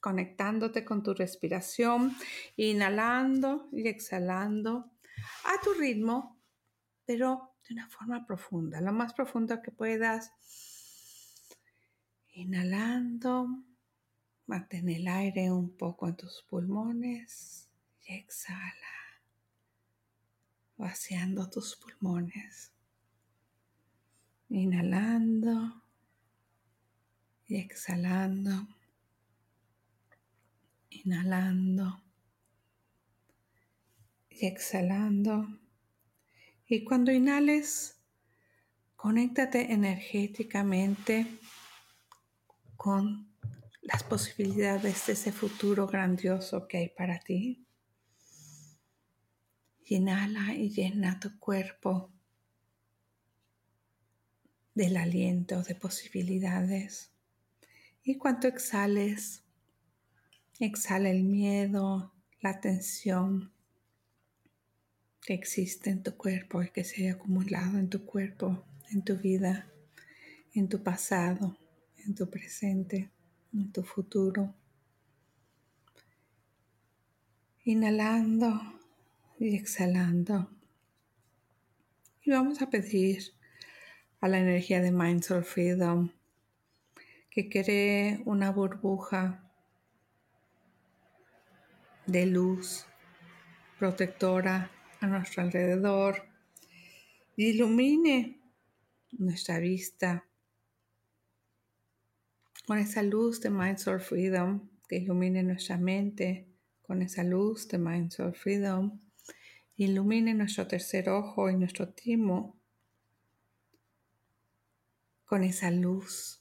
conectándote 0.00 0.84
con 0.84 1.04
tu 1.04 1.14
respiración, 1.14 2.16
inhalando 2.56 3.68
y 3.70 3.86
exhalando 3.86 4.90
a 5.44 5.60
tu 5.62 5.72
ritmo, 5.74 6.36
pero 7.04 7.54
de 7.68 7.74
una 7.74 7.88
forma 7.88 8.26
profunda, 8.26 8.80
lo 8.80 8.92
más 8.92 9.14
profunda 9.14 9.62
que 9.62 9.70
puedas. 9.70 10.32
Inhalando, 12.32 13.62
mantén 14.46 14.88
el 14.88 15.06
aire 15.06 15.52
un 15.52 15.76
poco 15.76 16.08
en 16.08 16.16
tus 16.16 16.42
pulmones 16.42 17.68
y 18.02 18.14
exhala 18.14 19.00
vaciando 20.76 21.48
tus 21.48 21.76
pulmones, 21.76 22.72
inhalando 24.50 25.80
y 27.46 27.56
exhalando, 27.56 28.66
inhalando 30.90 32.02
y 34.28 34.46
exhalando. 34.46 35.46
Y 36.66 36.84
cuando 36.84 37.12
inhales, 37.12 38.00
conéctate 38.96 39.72
energéticamente 39.72 41.26
con 42.76 43.32
las 43.82 44.02
posibilidades 44.02 45.06
de 45.06 45.12
ese 45.12 45.32
futuro 45.32 45.86
grandioso 45.86 46.66
que 46.66 46.78
hay 46.78 46.88
para 46.88 47.20
ti. 47.20 47.66
Inhala 49.84 50.54
y 50.54 50.70
llena 50.70 51.18
tu 51.18 51.38
cuerpo 51.38 52.12
del 54.74 54.96
aliento 54.96 55.62
de 55.62 55.74
posibilidades. 55.74 57.10
Y 58.02 58.16
cuando 58.16 58.48
exhales, 58.48 59.42
exhala 60.58 61.10
el 61.10 61.24
miedo, 61.24 62.12
la 62.40 62.60
tensión 62.60 63.52
que 65.22 65.34
existe 65.34 65.90
en 65.90 66.02
tu 66.02 66.16
cuerpo 66.16 66.62
y 66.62 66.70
que 66.70 66.84
se 66.84 67.08
ha 67.08 67.12
acumulado 67.12 67.78
en 67.78 67.88
tu 67.88 68.04
cuerpo, 68.04 68.64
en 68.90 69.02
tu 69.02 69.16
vida, 69.16 69.70
en 70.54 70.68
tu 70.68 70.82
pasado, 70.82 71.56
en 71.98 72.14
tu 72.14 72.28
presente, 72.28 73.10
en 73.52 73.70
tu 73.72 73.82
futuro. 73.82 74.54
Inhalando 77.64 78.80
y 79.38 79.54
exhalando. 79.54 80.50
Y 82.22 82.30
vamos 82.30 82.62
a 82.62 82.70
pedir 82.70 83.32
a 84.20 84.28
la 84.28 84.38
energía 84.38 84.82
de 84.82 84.92
Mindful 84.92 85.44
Freedom 85.44 86.10
que 87.30 87.48
cree 87.48 88.20
una 88.26 88.52
burbuja 88.52 89.50
de 92.06 92.26
luz 92.26 92.86
protectora 93.78 94.70
a 95.00 95.06
nuestro 95.06 95.42
alrededor 95.42 96.24
ilumine 97.36 98.40
nuestra 99.12 99.58
vista 99.58 100.26
con 102.66 102.78
esa 102.78 103.02
luz 103.02 103.40
de 103.40 103.48
Mindful 103.48 104.00
Freedom 104.00 104.68
que 104.86 104.96
ilumine 104.96 105.42
nuestra 105.42 105.78
mente 105.78 106.46
con 106.82 107.00
esa 107.00 107.24
luz 107.24 107.68
de 107.68 107.78
Mindful 107.78 108.34
Freedom 108.34 109.00
ilumine 109.76 110.34
nuestro 110.34 110.66
tercer 110.66 111.08
ojo 111.08 111.48
y 111.48 111.56
nuestro 111.56 111.88
timo 111.88 112.59
con 115.30 115.44
esa 115.44 115.70
luz 115.70 116.40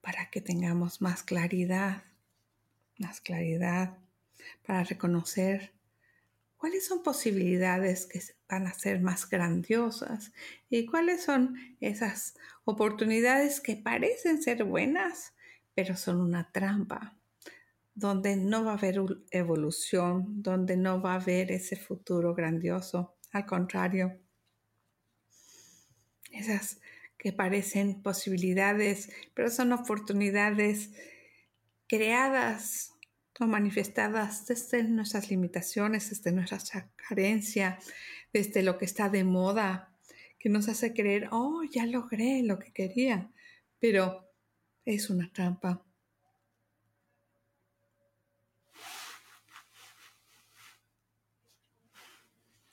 para 0.00 0.30
que 0.30 0.40
tengamos 0.40 1.00
más 1.00 1.22
claridad, 1.22 2.02
más 2.98 3.20
claridad 3.20 3.98
para 4.66 4.82
reconocer 4.82 5.72
cuáles 6.56 6.84
son 6.84 7.04
posibilidades 7.04 8.06
que 8.06 8.20
van 8.48 8.66
a 8.66 8.74
ser 8.74 9.00
más 9.00 9.30
grandiosas 9.30 10.32
y 10.68 10.86
cuáles 10.86 11.22
son 11.22 11.54
esas 11.80 12.34
oportunidades 12.64 13.60
que 13.60 13.76
parecen 13.76 14.42
ser 14.42 14.64
buenas, 14.64 15.32
pero 15.76 15.94
son 15.94 16.20
una 16.20 16.50
trampa 16.50 17.16
donde 17.94 18.34
no 18.34 18.64
va 18.64 18.72
a 18.72 18.78
haber 18.78 19.02
evolución, 19.30 20.42
donde 20.42 20.76
no 20.76 21.00
va 21.00 21.12
a 21.12 21.20
haber 21.20 21.52
ese 21.52 21.76
futuro 21.76 22.34
grandioso. 22.34 23.14
Al 23.30 23.46
contrario, 23.46 24.18
esas 26.32 26.80
que 27.18 27.32
parecen 27.32 28.02
posibilidades, 28.02 29.10
pero 29.34 29.50
son 29.50 29.72
oportunidades 29.72 30.90
creadas 31.88 32.92
o 33.38 33.46
manifestadas 33.46 34.46
desde 34.46 34.82
nuestras 34.84 35.30
limitaciones, 35.30 36.10
desde 36.10 36.32
nuestra 36.32 36.90
carencia, 36.96 37.78
desde 38.32 38.62
lo 38.62 38.78
que 38.78 38.84
está 38.84 39.08
de 39.08 39.24
moda, 39.24 39.94
que 40.38 40.48
nos 40.48 40.68
hace 40.68 40.92
creer, 40.92 41.28
oh, 41.32 41.62
ya 41.64 41.86
logré 41.86 42.42
lo 42.42 42.58
que 42.58 42.72
quería, 42.72 43.30
pero 43.78 44.28
es 44.84 45.10
una 45.10 45.30
trampa 45.32 45.86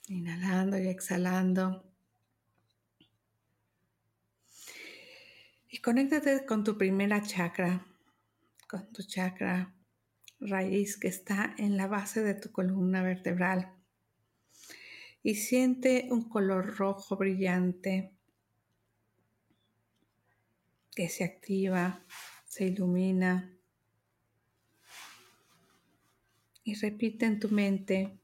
Inhalando 0.08 0.78
y 0.78 0.88
exhalando. 0.88 1.93
Conéctate 5.84 6.46
con 6.46 6.64
tu 6.64 6.78
primera 6.78 7.20
chakra, 7.20 7.86
con 8.66 8.90
tu 8.90 9.02
chakra 9.02 9.74
raíz 10.40 10.96
que 10.96 11.08
está 11.08 11.54
en 11.58 11.76
la 11.76 11.86
base 11.86 12.22
de 12.22 12.32
tu 12.32 12.50
columna 12.50 13.02
vertebral. 13.02 13.70
Y 15.22 15.34
siente 15.34 16.08
un 16.10 16.30
color 16.30 16.78
rojo 16.78 17.18
brillante 17.18 18.14
que 20.96 21.10
se 21.10 21.22
activa, 21.22 22.02
se 22.46 22.64
ilumina 22.64 23.54
y 26.62 26.76
repite 26.76 27.26
en 27.26 27.38
tu 27.38 27.50
mente, 27.50 28.18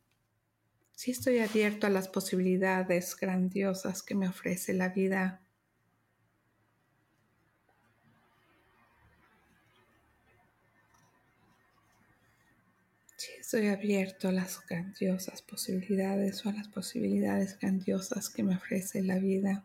si 0.92 1.10
estoy 1.10 1.40
abierto 1.40 1.86
a 1.86 1.90
las 1.90 2.08
posibilidades 2.08 3.14
grandiosas 3.16 4.02
que 4.02 4.14
me 4.14 4.28
ofrece 4.28 4.72
la 4.72 4.88
vida. 4.88 5.42
Si 13.20 13.32
estoy 13.52 13.66
abierto 13.66 14.28
a 14.28 14.32
las 14.32 14.64
grandiosas 14.64 15.42
posibilidades 15.42 16.46
o 16.46 16.50
a 16.50 16.52
las 16.52 16.68
posibilidades 16.68 17.58
grandiosas 17.58 18.30
que 18.30 18.44
me 18.44 18.54
ofrece 18.54 19.02
la 19.02 19.18
vida. 19.18 19.64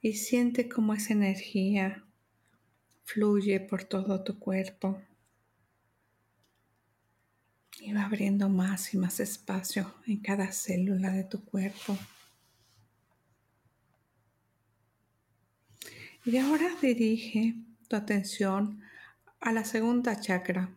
Y 0.00 0.14
siente 0.14 0.68
cómo 0.68 0.92
esa 0.92 1.12
energía 1.12 2.04
fluye 3.04 3.60
por 3.60 3.84
todo 3.84 4.24
tu 4.24 4.40
cuerpo 4.40 5.00
y 7.80 7.92
va 7.92 8.06
abriendo 8.06 8.48
más 8.48 8.94
y 8.94 8.98
más 8.98 9.20
espacio 9.20 9.94
en 10.08 10.16
cada 10.16 10.50
célula 10.50 11.12
de 11.12 11.22
tu 11.22 11.44
cuerpo. 11.44 11.96
Y 16.24 16.38
ahora 16.38 16.74
dirige 16.82 17.54
tu 17.86 17.94
atención 17.94 18.82
a 19.42 19.52
la 19.52 19.64
segunda 19.64 20.18
chakra. 20.18 20.70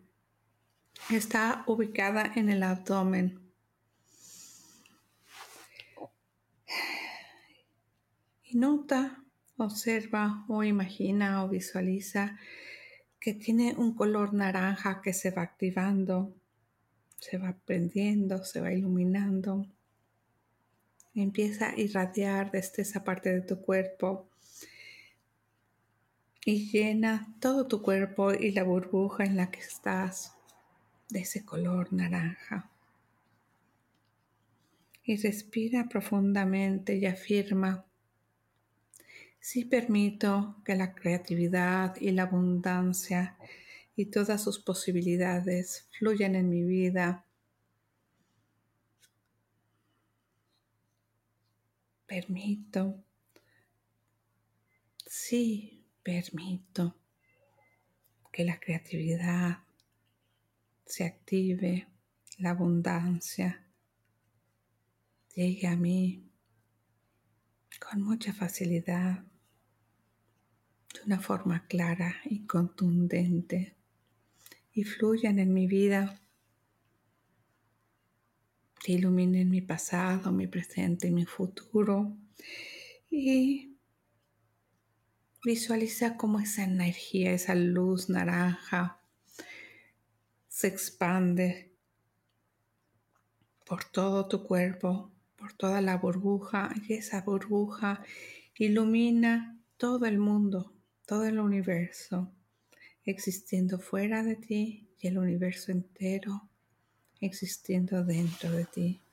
Está 1.10 1.64
ubicada 1.68 2.34
en 2.36 2.50
el 2.50 2.64
abdomen. 2.64 3.40
Y 8.44 8.58
nota 8.58 9.22
Observa 9.58 10.44
o 10.50 10.66
imagina 10.66 11.46
o 11.46 11.48
visualiza 11.48 12.38
que 13.22 13.34
tiene 13.34 13.74
un 13.78 13.96
color 13.96 14.34
naranja 14.34 15.02
que 15.02 15.14
se 15.14 15.32
va 15.32 15.44
activando, 15.44 16.36
se 17.18 17.38
va 17.38 17.56
prendiendo, 17.66 18.44
se 18.44 18.60
va 18.60 18.74
iluminando. 18.74 19.66
Empieza 21.14 21.70
a 21.70 21.80
irradiar 21.80 22.52
desde 22.52 22.82
esa 22.82 23.06
parte 23.06 23.32
de 23.32 23.42
tu 23.42 23.62
cuerpo 23.62 24.28
y 26.46 26.70
llena 26.70 27.36
todo 27.42 27.68
tu 27.68 27.82
cuerpo 27.82 28.32
y 28.34 28.52
la 28.52 28.64
burbuja 28.64 29.26
en 29.26 29.36
la 29.36 29.52
que 29.52 29.60
estás 29.60 30.34
de 31.10 31.20
ese 31.20 31.44
color 31.44 31.92
naranja. 31.92 32.70
Y 35.04 35.18
respira 35.18 35.90
profundamente 35.90 36.96
y 36.96 37.06
afirma 37.06 37.86
Sí 39.46 39.64
permito 39.64 40.56
que 40.66 40.76
la 40.76 40.96
creatividad 40.96 41.96
y 42.02 42.10
la 42.10 42.24
abundancia 42.24 43.38
y 43.96 44.08
todas 44.08 44.44
sus 44.44 44.58
posibilidades 44.58 45.88
fluyan 46.00 46.34
en 46.34 46.50
mi 46.50 46.64
vida. 46.64 47.24
Permito, 52.08 52.96
sí, 55.06 55.75
permito 56.06 56.96
que 58.32 58.46
la 58.46 58.60
creatividad 58.60 59.64
se 60.86 61.04
active, 61.04 61.88
la 62.38 62.52
abundancia 62.52 63.66
llegue 65.34 65.66
a 65.66 65.76
mí 65.76 66.30
con 67.80 68.04
mucha 68.04 68.34
facilidad 68.34 69.24
de 70.94 71.02
una 71.08 71.20
forma 71.20 71.66
clara 71.66 72.18
y 72.26 72.46
contundente 72.46 73.76
y 74.74 74.84
fluyan 74.84 75.40
en 75.40 75.54
mi 75.56 75.66
vida, 75.66 76.22
que 78.84 78.92
iluminen 78.92 79.50
mi 79.50 79.62
pasado, 79.62 80.32
mi 80.32 80.46
presente 80.46 81.08
y 81.08 81.12
mi 81.12 81.26
futuro 81.26 82.16
y 83.10 83.75
visualiza 85.46 86.18
cómo 86.18 86.40
esa 86.40 86.64
energía, 86.64 87.32
esa 87.32 87.56
luz 87.56 88.10
naranja 88.10 89.00
se 90.50 90.68
expande 90.68 91.72
por 93.66 93.84
todo 93.84 94.28
tu 94.28 94.44
cuerpo, 94.44 95.12
por 95.38 95.54
toda 95.54 95.82
la 95.82 95.98
burbuja 95.98 96.74
y 96.88 96.94
esa 96.94 97.22
burbuja 97.22 98.04
ilumina 98.58 99.58
todo 99.78 100.06
el 100.06 100.18
mundo 100.18 100.76
todo 101.06 101.26
el 101.26 101.40
universo 101.40 102.32
existiendo 103.06 103.78
fuera 103.80 104.24
de 104.24 104.36
ti 104.36 104.88
y 105.00 105.08
el 105.08 105.20
universo 105.20 105.72
entero 105.72 106.50
existiendo 107.22 108.04
dentro 108.04 108.52
de 108.52 108.66
ti. 108.66 109.05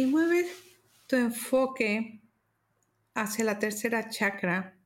Y 0.00 0.06
mueve 0.06 0.46
tu 1.06 1.16
enfoque 1.16 2.22
hacia 3.12 3.44
la 3.44 3.58
tercera 3.58 4.08
chakra 4.08 4.78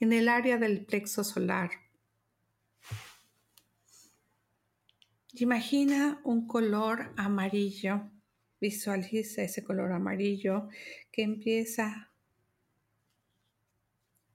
en 0.00 0.12
el 0.12 0.28
área 0.28 0.58
del 0.58 0.84
plexo 0.84 1.22
solar. 1.22 1.70
Imagina 5.34 6.20
un 6.24 6.48
color 6.48 7.12
amarillo 7.16 8.10
Visualiza 8.60 9.42
ese 9.42 9.62
color 9.62 9.92
amarillo 9.92 10.68
que 11.12 11.22
empieza 11.22 12.10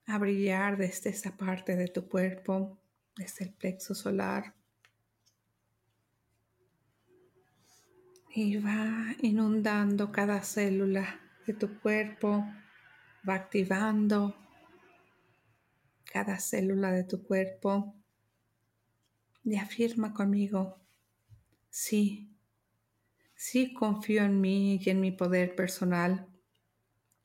a 0.06 0.17
brillar 0.19 0.78
desde 0.78 1.10
esa 1.10 1.36
parte 1.36 1.76
de 1.76 1.89
tu 1.89 2.08
cuerpo, 2.08 2.80
desde 3.17 3.43
el 3.43 3.52
plexo 3.52 3.93
solar. 3.93 4.56
Y 8.33 8.57
va 8.57 9.15
inundando 9.21 10.11
cada 10.11 10.43
célula 10.43 11.19
de 11.45 11.53
tu 11.53 11.79
cuerpo, 11.79 12.45
va 13.27 13.35
activando 13.35 14.35
cada 16.05 16.39
célula 16.39 16.91
de 16.91 17.03
tu 17.03 17.23
cuerpo 17.23 17.95
y 19.43 19.55
afirma 19.55 20.13
conmigo, 20.13 20.79
sí, 21.69 22.29
Sí 23.41 23.71
confío 23.71 24.25
en 24.25 24.41
mí 24.41 24.81
y 24.83 24.89
en 24.89 24.99
mi 24.99 25.13
poder 25.13 25.55
personal 25.55 26.27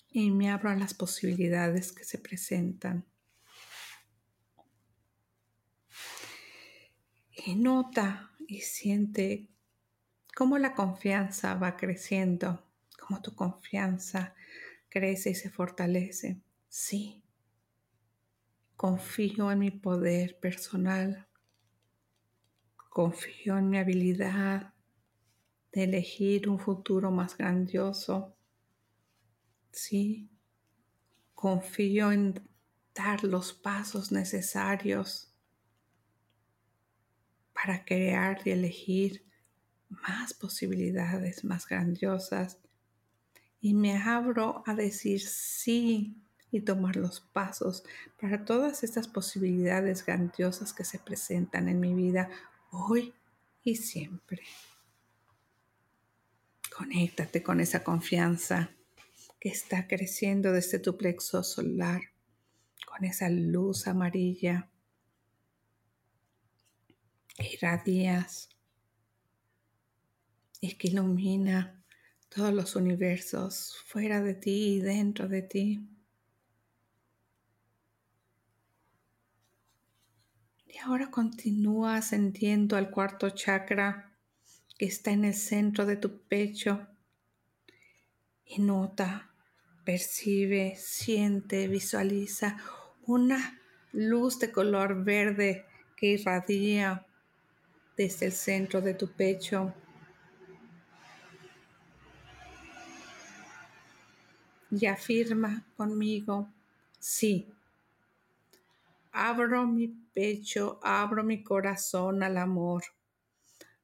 y 0.09 0.31
me 0.31 0.49
abro 0.49 0.71
a 0.71 0.77
las 0.77 0.95
posibilidades 0.95 1.91
que 1.91 2.05
se 2.05 2.19
presentan. 2.19 3.05
Y 7.33 7.57
nota 7.57 8.31
y 8.47 8.61
siente 8.61 9.49
cómo 10.35 10.59
la 10.59 10.75
confianza 10.75 11.55
va 11.55 11.77
creciendo, 11.77 12.65
cómo 12.99 13.23
tu 13.23 13.35
confianza 13.35 14.35
crece 14.89 15.31
y 15.31 15.35
se 15.35 15.51
fortalece. 15.51 16.41
Sí, 16.69 17.23
confío 18.77 19.51
en 19.51 19.59
mi 19.61 19.71
poder 19.71 20.39
personal, 20.39 21.29
confío 22.89 23.59
en 23.59 23.71
mi 23.71 23.79
habilidad 23.79 24.75
de 25.73 25.85
elegir 25.85 26.49
un 26.49 26.59
futuro 26.59 27.11
más 27.11 27.37
grandioso. 27.37 28.37
Sí, 29.73 30.31
confío 31.35 32.13
en 32.13 32.49
dar 32.95 33.25
los 33.25 33.53
pasos 33.53 34.13
necesarios 34.13 35.35
para 37.53 37.85
crear 37.85 38.41
y 38.45 38.51
elegir 38.51 39.25
más 40.03 40.35
posibilidades 40.35 41.45
más 41.45 41.67
grandiosas 41.67 42.59
y 43.61 43.75
me 43.75 43.97
abro 43.97 44.63
a 44.67 44.75
decir 44.75 45.21
sí 45.21 46.17
y 46.51 46.61
tomar 46.61 46.97
los 46.97 47.21
pasos 47.21 47.83
para 48.21 48.45
todas 48.45 48.85
estas 48.85 49.09
posibilidades 49.09 50.05
grandiosas 50.05 50.73
que 50.73 50.85
se 50.85 50.99
presentan 50.99 51.69
en 51.69 51.81
mi 51.81 51.95
vida 51.95 52.29
hoy 52.71 53.15
y 53.63 53.77
siempre. 53.77 54.43
Conéctate 56.77 57.43
con 57.43 57.61
esa 57.61 57.83
confianza 57.83 58.71
que 59.41 59.49
está 59.49 59.89
creciendo 59.89 60.53
desde 60.53 60.79
tu 60.79 60.97
plexo 60.97 61.43
solar, 61.43 62.03
con 62.87 63.05
esa 63.05 63.29
luz 63.31 63.87
amarilla. 63.87 64.69
Irradias 67.39 68.54
y 70.65 70.75
que 70.77 70.89
ilumina 70.89 71.85
todos 72.31 72.55
los 72.55 72.75
universos 72.75 73.77
fuera 73.85 74.23
de 74.23 74.35
ti 74.35 74.77
y 74.77 74.81
dentro 74.81 75.29
de 75.29 75.43
ti. 75.43 75.87
Y 80.67 80.79
ahora 80.79 81.11
continúa 81.11 81.97
ascendiendo 81.97 82.79
al 82.79 82.91
cuarto 82.91 83.29
chakra 83.29 84.17
que 84.79 84.87
está 84.87 85.11
en 85.11 85.27
el 85.27 85.35
centro 85.35 85.85
de 85.85 85.97
tu 85.97 86.23
pecho 86.23 86.87
y 88.47 88.61
nota 88.63 89.31
Percibe, 89.85 90.77
siente, 90.79 91.69
visualiza 91.69 92.57
una 93.07 93.61
luz 93.93 94.39
de 94.39 94.51
color 94.51 95.05
verde 95.05 95.67
que 95.95 96.07
irradia 96.07 97.05
desde 97.95 98.27
el 98.27 98.33
centro 98.33 98.81
de 98.81 98.95
tu 98.95 99.13
pecho. 99.13 99.75
Y 104.79 104.87
afirma 104.87 105.65
conmigo, 105.77 106.49
sí, 106.99 107.49
abro 109.13 109.67
mi 109.67 109.89
pecho, 109.89 110.81
abro 110.83 111.23
mi 111.23 111.43
corazón 111.43 112.23
al 112.23 112.39
amor, 112.39 112.83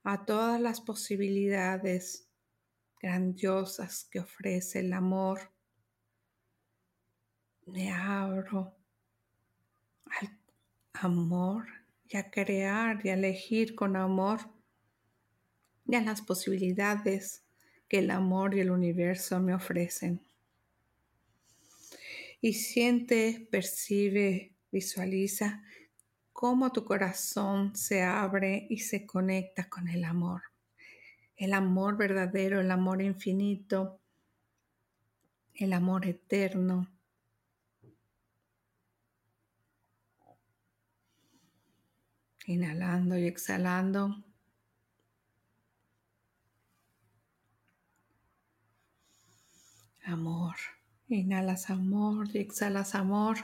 a 0.03 0.25
todas 0.25 0.61
las 0.61 0.81
posibilidades 0.81 2.27
grandiosas 3.01 4.09
que 4.11 4.21
ofrece 4.21 4.81
el 4.81 4.93
amor 4.93 5.41
me 7.73 7.93
abro 7.93 8.75
al 10.19 10.39
amor 10.95 11.67
y 12.09 12.17
a 12.17 12.31
crear 12.31 13.01
y 13.05 13.11
a 13.11 13.15
elegir 13.15 13.75
con 13.75 13.97
amor 13.97 14.41
y 15.87 15.95
a 15.95 16.01
las 16.01 16.21
posibilidades 16.21 17.45
que 17.89 17.99
el 17.99 18.11
amor 18.11 18.55
y 18.55 18.61
el 18.61 18.71
universo 18.71 19.41
me 19.41 19.55
ofrecen. 19.55 20.21
Y 22.41 22.55
siente, 22.55 23.49
percibe, 23.51 24.55
visualiza 24.73 25.63
cómo 26.33 26.73
tu 26.73 26.85
corazón 26.85 27.77
se 27.77 28.03
abre 28.03 28.67
y 28.71 28.79
se 28.79 29.07
conecta 29.07 29.69
con 29.69 29.89
el 29.89 30.05
amor. 30.05 30.43
El 31.37 31.53
amor 31.53 31.97
verdadero, 31.97 32.61
el 32.61 32.71
amor 32.71 33.03
infinito, 33.03 34.01
el 35.55 35.73
amor 35.73 36.07
eterno 36.07 36.89
Inhalando 42.51 43.17
y 43.17 43.27
exhalando. 43.27 44.25
Amor. 50.05 50.57
Inhalas 51.11 51.71
amor 51.71 52.29
y 52.33 52.39
exhalas 52.39 52.95
amor. 52.95 53.37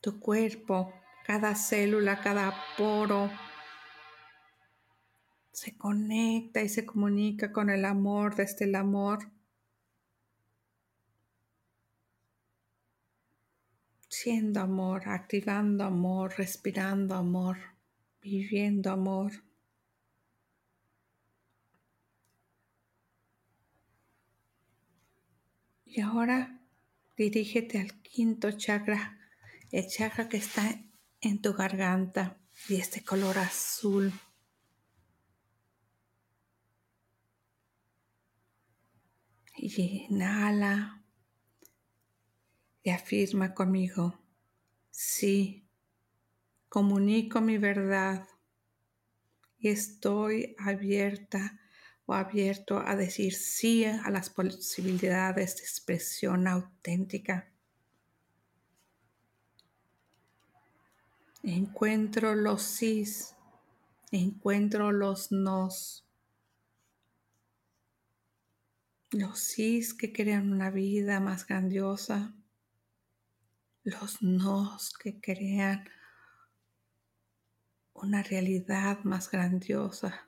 Tu 0.00 0.20
cuerpo, 0.20 0.94
cada 1.26 1.54
célula, 1.54 2.20
cada 2.20 2.54
poro 2.78 3.30
se 5.50 5.76
conecta 5.76 6.62
y 6.62 6.68
se 6.68 6.86
comunica 6.86 7.52
con 7.52 7.70
el 7.70 7.84
amor 7.84 8.36
desde 8.36 8.64
el 8.64 8.74
amor. 8.74 9.30
siendo 14.08 14.60
amor, 14.60 15.08
activando 15.08 15.84
amor, 15.84 16.34
respirando 16.38 17.16
amor, 17.16 17.58
viviendo 18.22 18.92
amor. 18.92 19.32
Y 25.96 26.00
ahora 26.00 26.58
dirígete 27.16 27.78
al 27.78 28.02
quinto 28.02 28.50
chakra, 28.50 29.16
el 29.70 29.86
chakra 29.86 30.28
que 30.28 30.38
está 30.38 30.82
en 31.20 31.40
tu 31.40 31.52
garganta 31.52 32.36
y 32.68 32.74
este 32.74 33.04
color 33.04 33.38
azul. 33.38 34.12
Y 39.56 40.06
inhala 40.10 41.04
y 42.82 42.90
afirma 42.90 43.54
conmigo, 43.54 44.18
sí, 44.90 45.64
comunico 46.68 47.40
mi 47.40 47.56
verdad 47.56 48.26
y 49.60 49.68
estoy 49.68 50.56
abierta 50.58 51.60
o 52.06 52.14
abierto 52.14 52.78
a 52.78 52.96
decir 52.96 53.34
sí 53.34 53.84
a 53.84 54.10
las 54.10 54.30
posibilidades 54.30 55.56
de 55.56 55.62
expresión 55.62 56.46
auténtica. 56.46 57.50
Encuentro 61.42 62.34
los 62.34 62.62
sís, 62.62 63.34
encuentro 64.10 64.92
los 64.92 65.30
nos. 65.32 66.06
Los 69.10 69.38
sís 69.38 69.94
que 69.94 70.12
crean 70.12 70.52
una 70.52 70.70
vida 70.70 71.20
más 71.20 71.46
grandiosa 71.46 72.34
los 73.84 74.22
nos 74.22 74.94
que 74.94 75.20
crean 75.20 75.84
una 77.92 78.22
realidad 78.22 79.00
más 79.04 79.30
grandiosa 79.30 80.26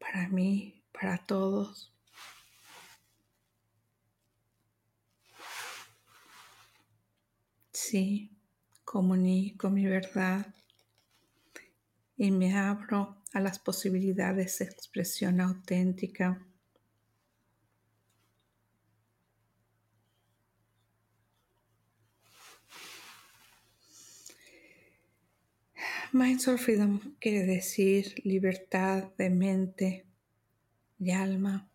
para 0.00 0.28
mí, 0.28 0.75
para 0.98 1.18
todos. 1.18 1.92
Sí, 7.72 8.30
comunico 8.84 9.68
mi 9.70 9.86
verdad 9.86 10.46
y 12.16 12.30
me 12.30 12.56
abro 12.56 13.22
a 13.34 13.40
las 13.40 13.58
posibilidades 13.58 14.58
de 14.58 14.64
expresión 14.64 15.40
auténtica 15.40 16.40
Mindful 26.12 26.58
Freedom 26.58 26.98
quiere 27.20 27.44
decir 27.44 28.14
libertad 28.24 29.12
de 29.18 29.28
mente 29.28 30.06
y 30.98 31.10
alma. 31.10 31.68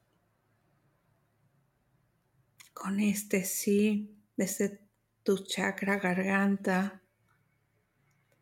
Con 2.74 3.00
este 3.00 3.44
sí, 3.44 4.16
desde 4.36 4.80
tu 5.24 5.38
chakra 5.46 5.98
garganta, 6.00 7.02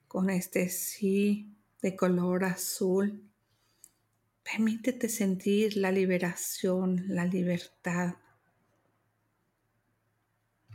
con 0.08 0.30
este 0.30 0.70
sí 0.70 1.56
de 1.82 1.96
color 1.96 2.46
azul, 2.46 3.30
permítete 4.44 5.10
sentir 5.10 5.78
la 5.78 5.92
liberación, 5.92 7.04
la 7.08 7.26
libertad. 7.26 8.16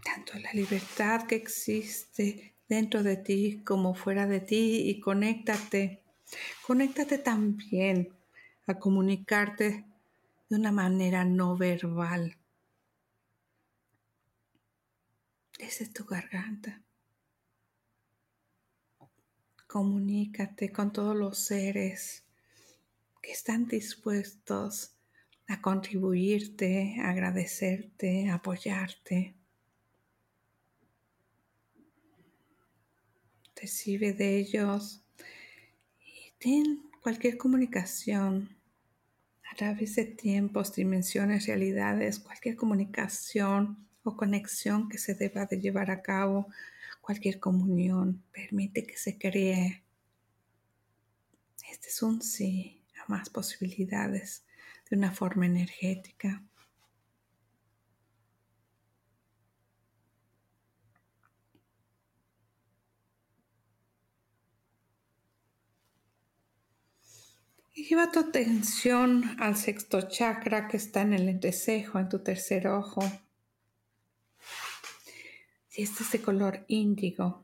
Tanto 0.05 0.39
la 0.39 0.53
libertad 0.53 1.27
que 1.27 1.37
existe 1.37 2.55
dentro 2.69 3.03
de 3.03 3.17
ti 3.17 3.63
como 3.65 3.95
fuera 3.95 4.27
de 4.27 4.41
ti 4.41 4.89
y 4.89 5.01
conéctate. 5.01 6.03
Conéctate 6.67 7.19
también 7.19 8.11
a 8.67 8.79
comunicarte 8.79 9.85
de 10.49 10.57
una 10.57 10.73
manera 10.73 11.25
no 11.25 11.57
verbal. 11.57 12.37
Desde 15.59 15.89
tu 15.89 16.05
garganta. 16.05 16.83
Comunícate 19.67 20.71
con 20.71 20.93
todos 20.93 21.17
los 21.17 21.39
seres 21.39 22.25
que 23.23 23.33
están 23.33 23.67
dispuestos 23.67 24.95
a 25.47 25.61
contribuirte, 25.61 26.97
a 27.01 27.11
agradecerte, 27.11 28.29
a 28.29 28.35
apoyarte. 28.35 29.35
recibe 33.65 34.13
de 34.13 34.37
ellos 34.37 35.03
y 35.99 36.33
ten 36.39 36.83
cualquier 37.03 37.39
comunicación 37.39 38.54
a 39.51 39.57
través 39.57 39.97
de 39.97 40.05
tiempos, 40.05 40.75
dimensiones, 40.75 41.47
realidades, 41.47 42.19
cualquier 42.19 42.57
comunicación 42.57 43.87
o 44.03 44.17
conexión 44.17 44.89
que 44.89 44.99
se 44.99 45.15
deba 45.15 45.47
de 45.47 45.61
llevar 45.61 45.91
a 45.91 46.03
cabo, 46.03 46.49
cualquier 47.01 47.39
comunión, 47.41 48.23
permite 48.33 48.87
que 48.87 48.97
se 48.97 49.19
cree. 49.19 49.83
Este 51.71 51.89
es 51.89 52.03
un 52.03 52.23
sí 52.23 52.83
a 53.03 53.11
más 53.11 53.29
posibilidades 53.29 54.45
de 54.89 54.97
una 54.97 55.13
forma 55.13 55.47
energética. 55.47 56.43
Lleva 67.83 68.11
tu 68.13 68.21
atención 68.21 69.37
al 69.41 69.57
sexto 69.57 70.03
chakra 70.03 70.69
que 70.69 70.77
está 70.77 71.03
en 71.03 71.13
el 71.13 71.29
entrecejo, 71.29 71.99
en 71.99 72.09
tu 72.09 72.21
tercer 72.21 72.69
ojo. 72.69 73.03
Y 75.77 75.83
este 75.83 76.05
es 76.05 76.13
de 76.13 76.23
color 76.23 76.65
índigo. 76.69 77.43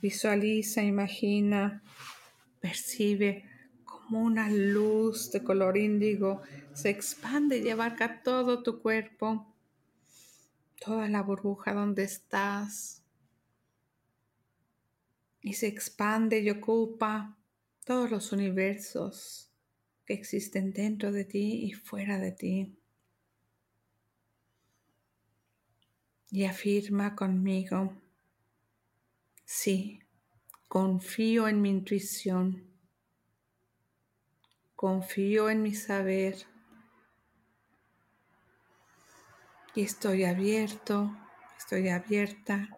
Visualiza, 0.00 0.82
imagina, 0.82 1.82
percibe 2.60 3.44
como 3.84 4.20
una 4.20 4.48
luz 4.50 5.32
de 5.32 5.42
color 5.42 5.76
índigo 5.76 6.42
se 6.76 6.90
expande 6.90 7.58
y 7.58 7.70
abarca 7.70 8.22
todo 8.22 8.62
tu 8.62 8.82
cuerpo, 8.82 9.46
toda 10.84 11.08
la 11.08 11.22
burbuja 11.22 11.72
donde 11.72 12.04
estás. 12.04 13.02
Y 15.46 15.54
se 15.54 15.68
expande 15.68 16.40
y 16.40 16.50
ocupa 16.50 17.38
todos 17.84 18.10
los 18.10 18.32
universos 18.32 19.48
que 20.04 20.14
existen 20.14 20.72
dentro 20.72 21.12
de 21.12 21.24
ti 21.24 21.64
y 21.64 21.72
fuera 21.72 22.18
de 22.18 22.32
ti. 22.32 22.76
Y 26.30 26.44
afirma 26.44 27.14
conmigo, 27.14 27.94
sí, 29.44 30.00
confío 30.68 31.48
en 31.48 31.62
mi 31.62 31.70
intuición 31.70 32.66
confío 34.76 35.48
en 35.48 35.62
mi 35.62 35.74
saber 35.74 36.36
y 39.74 39.82
estoy 39.82 40.24
abierto, 40.24 41.16
estoy 41.56 41.88
abierta 41.88 42.68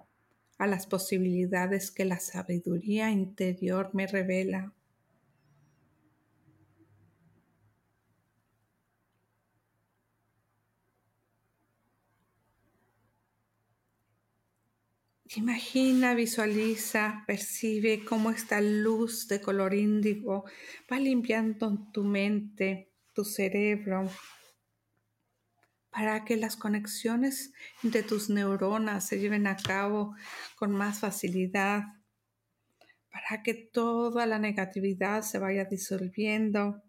a 0.59 0.67
las 0.67 0.87
posibilidades 0.87 1.91
que 1.91 2.05
la 2.05 2.21
sabiduría 2.21 3.11
interior 3.11 3.91
me 3.95 4.07
revela. 4.07 4.75
Imagina, 15.37 16.15
visualiza, 16.15 17.23
percibe 17.27 18.03
cómo 18.05 18.31
esta 18.31 18.61
luz 18.61 19.29
de 19.29 19.41
color 19.41 19.75
índigo 19.75 20.45
va 20.91 20.99
limpiando 20.99 21.87
tu 21.93 22.03
mente, 22.03 22.91
tu 23.13 23.25
cerebro, 23.25 24.11
para 25.99 26.25
que 26.25 26.37
las 26.37 26.55
conexiones 26.55 27.53
entre 27.83 28.05
tus 28.05 28.31
neuronas 28.31 29.05
se 29.05 29.19
lleven 29.19 29.49
a 29.49 29.57
cabo 29.57 30.15
con 30.55 30.71
más 30.71 31.01
facilidad, 31.01 31.87
para 33.11 33.43
que 33.43 33.55
toda 33.55 34.25
la 34.25 34.39
negatividad 34.39 35.23
se 35.23 35.41
vaya 35.41 35.65
disolviendo, 35.65 36.85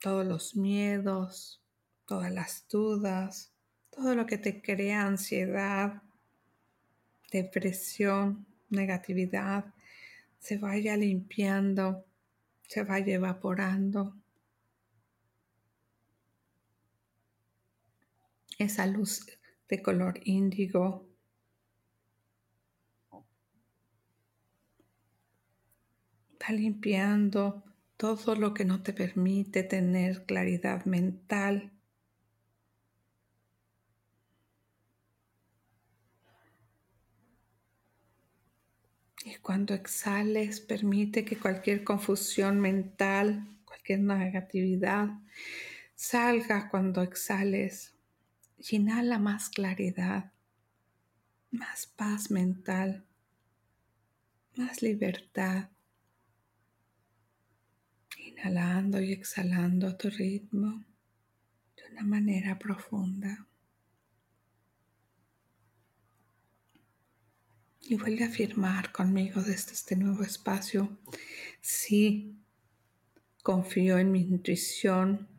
todos 0.00 0.26
los 0.26 0.56
miedos, 0.56 1.62
todas 2.04 2.32
las 2.32 2.66
dudas, 2.68 3.52
todo 3.90 4.16
lo 4.16 4.26
que 4.26 4.36
te 4.36 4.60
crea 4.60 5.06
ansiedad 5.06 6.02
depresión, 7.30 8.44
negatividad, 8.68 9.64
se 10.40 10.58
vaya 10.58 10.96
limpiando, 10.96 12.04
se 12.66 12.82
vaya 12.82 13.14
evaporando. 13.14 14.16
Esa 18.62 18.86
luz 18.86 19.26
de 19.68 19.82
color 19.82 20.20
índigo 20.22 21.08
va 26.40 26.52
limpiando 26.52 27.64
todo 27.96 28.36
lo 28.36 28.54
que 28.54 28.64
no 28.64 28.82
te 28.84 28.92
permite 28.92 29.64
tener 29.64 30.24
claridad 30.26 30.84
mental, 30.84 31.72
Y 39.24 39.36
cuando 39.36 39.72
exhales, 39.72 40.60
permite 40.60 41.24
que 41.24 41.38
cualquier 41.38 41.84
confusión 41.84 42.58
mental, 42.60 43.46
cualquier 43.64 44.00
negatividad, 44.00 45.10
salga 45.94 46.68
cuando 46.68 47.02
exhales. 47.02 47.94
Inhala 48.70 49.18
más 49.18 49.50
claridad, 49.50 50.32
más 51.50 51.86
paz 51.86 52.30
mental, 52.30 53.04
más 54.56 54.82
libertad. 54.82 55.70
Inhalando 58.16 59.00
y 59.00 59.12
exhalando 59.12 59.88
a 59.88 59.98
tu 59.98 60.08
ritmo 60.10 60.84
de 61.76 61.92
una 61.92 62.02
manera 62.02 62.58
profunda. 62.58 63.46
Y 67.80 67.96
vuelve 67.96 68.24
a 68.24 68.28
afirmar 68.28 68.92
conmigo 68.92 69.42
desde 69.42 69.72
este 69.72 69.96
nuevo 69.96 70.22
espacio, 70.22 70.98
sí, 71.60 72.38
confío 73.42 73.98
en 73.98 74.12
mi 74.12 74.20
intuición 74.20 75.31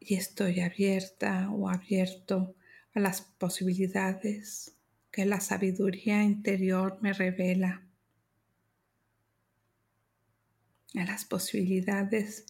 y 0.00 0.14
estoy 0.14 0.60
abierta 0.60 1.50
o 1.50 1.68
abierto 1.68 2.56
a 2.94 3.00
las 3.00 3.20
posibilidades 3.20 4.74
que 5.12 5.26
la 5.26 5.40
sabiduría 5.40 6.22
interior 6.22 6.98
me 7.00 7.12
revela, 7.12 7.82
a 10.94 11.04
las 11.04 11.24
posibilidades 11.24 12.46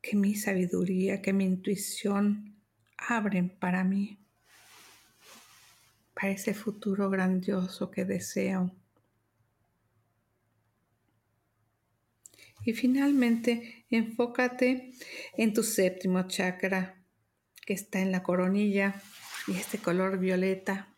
que 0.00 0.16
mi 0.16 0.36
sabiduría, 0.36 1.20
que 1.20 1.32
mi 1.32 1.44
intuición 1.44 2.56
abren 2.96 3.50
para 3.50 3.84
mí 3.84 4.18
para 6.16 6.30
ese 6.30 6.54
futuro 6.54 7.10
grandioso 7.10 7.90
que 7.90 8.06
deseo. 8.06 8.70
Y 12.66 12.72
finalmente, 12.72 13.86
enfócate 13.90 14.92
en 15.36 15.54
tu 15.54 15.62
séptimo 15.62 16.26
chakra, 16.26 17.00
que 17.64 17.74
está 17.74 18.00
en 18.00 18.10
la 18.10 18.24
coronilla 18.24 19.00
y 19.46 19.52
este 19.52 19.78
color 19.78 20.18
violeta. 20.18 20.92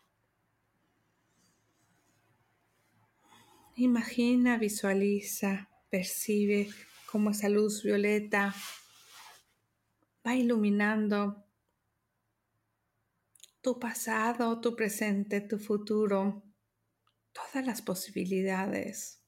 Imagina, 3.75 4.57
visualiza, 4.57 5.69
percibe 5.91 6.69
cómo 7.05 7.29
esa 7.29 7.49
luz 7.49 7.83
violeta 7.83 8.55
va 10.25 10.35
iluminando 10.35 11.45
tu 13.61 13.79
pasado, 13.79 14.59
tu 14.59 14.75
presente, 14.75 15.39
tu 15.41 15.59
futuro, 15.59 16.41
todas 17.31 17.63
las 17.63 17.83
posibilidades. 17.83 19.18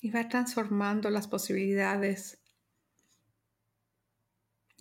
Y 0.00 0.10
va 0.10 0.28
transformando 0.28 1.08
las 1.10 1.26
posibilidades, 1.26 2.38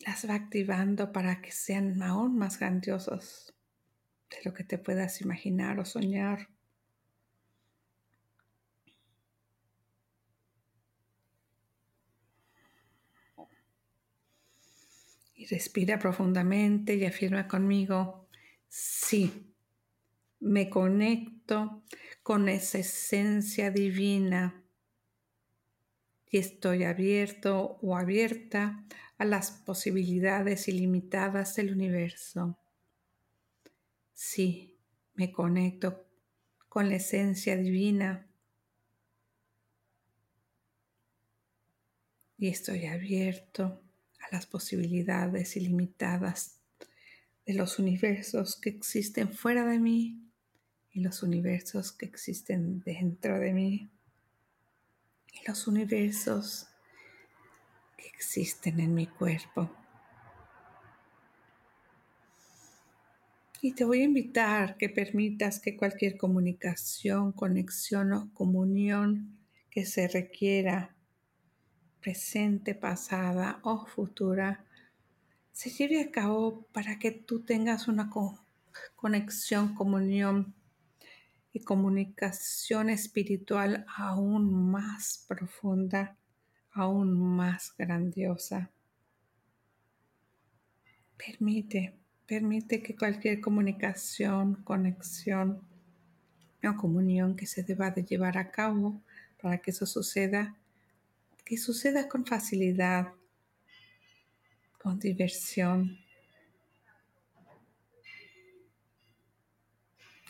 las 0.05 0.29
va 0.29 0.35
activando 0.35 1.11
para 1.11 1.41
que 1.41 1.51
sean 1.51 2.01
aún 2.03 2.37
más 2.37 2.59
grandiosos 2.59 3.55
de 4.29 4.37
lo 4.43 4.53
que 4.53 4.63
te 4.63 4.77
puedas 4.77 5.21
imaginar 5.21 5.79
o 5.79 5.85
soñar. 5.85 6.49
Y 15.33 15.45
respira 15.47 15.99
profundamente 15.99 16.95
y 16.95 17.05
afirma 17.05 17.47
conmigo, 17.47 18.27
sí, 18.67 19.53
me 20.39 20.69
conecto 20.69 21.83
con 22.23 22.49
esa 22.49 22.79
esencia 22.79 23.69
divina 23.69 24.64
estoy 26.37 26.83
abierto 26.83 27.77
o 27.81 27.97
abierta 27.97 28.85
a 29.17 29.25
las 29.25 29.51
posibilidades 29.51 30.67
ilimitadas 30.67 31.55
del 31.55 31.71
universo. 31.71 32.57
Sí, 34.13 34.77
me 35.13 35.31
conecto 35.31 36.05
con 36.67 36.89
la 36.89 36.95
esencia 36.95 37.55
divina 37.55 38.27
y 42.37 42.49
estoy 42.49 42.85
abierto 42.85 43.81
a 44.19 44.35
las 44.35 44.45
posibilidades 44.45 45.55
ilimitadas 45.55 46.59
de 47.45 47.53
los 47.53 47.79
universos 47.79 48.59
que 48.59 48.69
existen 48.69 49.31
fuera 49.31 49.65
de 49.65 49.79
mí 49.79 50.21
y 50.91 51.01
los 51.01 51.23
universos 51.23 51.91
que 51.91 52.05
existen 52.05 52.79
dentro 52.81 53.39
de 53.39 53.53
mí 53.53 53.94
y 55.35 55.47
los 55.47 55.67
universos 55.67 56.67
que 57.97 58.07
existen 58.07 58.79
en 58.79 58.93
mi 58.93 59.07
cuerpo. 59.07 59.69
Y 63.61 63.73
te 63.73 63.83
voy 63.83 64.01
a 64.01 64.03
invitar 64.03 64.77
que 64.77 64.89
permitas 64.89 65.59
que 65.59 65.75
cualquier 65.75 66.17
comunicación, 66.17 67.31
conexión 67.31 68.13
o 68.13 68.33
comunión 68.33 69.39
que 69.71 69.85
se 69.85 70.07
requiera 70.07 70.95
presente, 71.99 72.75
pasada 72.75 73.59
o 73.63 73.87
futura, 73.87 74.63
se 75.51 75.71
lleve 75.71 76.01
a 76.01 76.11
cabo 76.11 76.67
para 76.73 76.99
que 76.99 77.09
tú 77.11 77.39
tengas 77.39 77.87
una 77.87 78.11
conexión, 78.95 79.73
comunión 79.73 80.53
y 81.55 81.61
comunicación 81.61 82.89
espiritual 82.89 83.85
aún 83.95 84.71
más 84.71 85.23
profunda, 85.25 86.17
aún 86.73 87.13
más 87.13 87.73
grandiosa. 87.77 88.69
Permite, 91.15 91.93
permite 92.25 92.83
que 92.83 92.97
cualquier 92.97 93.39
comunicación, 93.39 94.55
conexión 94.65 95.61
o 96.61 96.75
comunión 96.75 97.37
que 97.37 97.45
se 97.45 97.63
deba 97.63 97.89
de 97.89 98.03
llevar 98.03 98.37
a 98.37 98.51
cabo 98.51 99.01
para 99.41 99.59
que 99.59 99.71
eso 99.71 99.85
suceda, 99.85 100.57
que 101.45 101.55
suceda 101.55 102.09
con 102.09 102.25
facilidad, 102.25 103.13
con 104.77 104.99
diversión, 104.99 105.99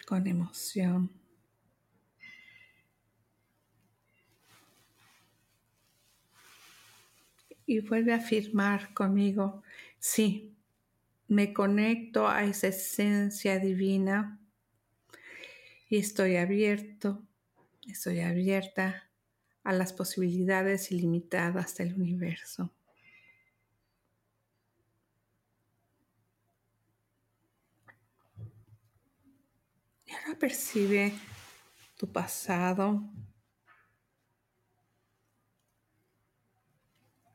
con 0.06 0.28
emoción. 0.28 1.12
Y 7.66 7.80
vuelve 7.80 8.14
a 8.14 8.18
afirmar 8.18 8.94
conmigo, 8.94 9.64
sí, 9.98 10.56
me 11.28 11.54
conecto 11.54 12.28
a 12.28 12.44
esa 12.44 12.68
esencia 12.68 13.60
divina 13.60 14.40
y 15.90 15.98
estoy 15.98 16.38
abierto, 16.38 17.24
estoy 17.88 18.20
abierta 18.20 19.10
a 19.64 19.74
las 19.74 19.94
posibilidades 19.94 20.92
ilimitadas 20.92 21.76
del 21.76 21.96
universo. 21.96 22.75
Ahora 30.26 30.40
percibe 30.40 31.14
tu 31.98 32.12
pasado. 32.12 33.04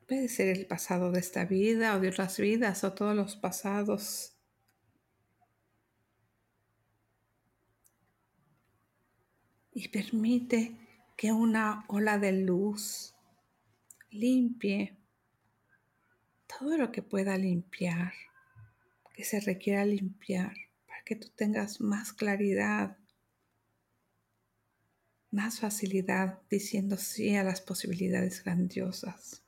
Puede 0.07 0.29
ser 0.29 0.49
el 0.49 0.67
pasado 0.67 1.13
de 1.13 1.21
esta 1.21 1.45
vida 1.45 1.97
o 1.97 2.01
de 2.01 2.09
otras 2.09 2.39
vidas 2.39 2.83
o 2.83 2.93
todos 2.93 3.15
los 3.15 3.37
pasados. 3.37 4.37
Y 9.73 9.89
permite 9.89 10.77
que 11.17 11.33
una 11.33 11.85
ola 11.87 12.19
de 12.19 12.33
luz 12.33 13.15
limpie 14.11 14.99
todo 16.59 16.77
lo 16.77 16.91
que 16.91 17.03
pueda 17.03 17.37
limpiar, 17.37 18.13
que 19.15 19.23
se 19.23 19.39
requiera 19.39 19.85
limpiar 19.85 20.70
que 21.11 21.17
tú 21.17 21.29
tengas 21.35 21.81
más 21.81 22.13
claridad, 22.13 22.97
más 25.33 25.59
facilidad 25.59 26.39
diciendo 26.49 26.97
sí 26.97 27.35
a 27.35 27.43
las 27.43 27.61
posibilidades 27.61 28.45
grandiosas. 28.45 29.43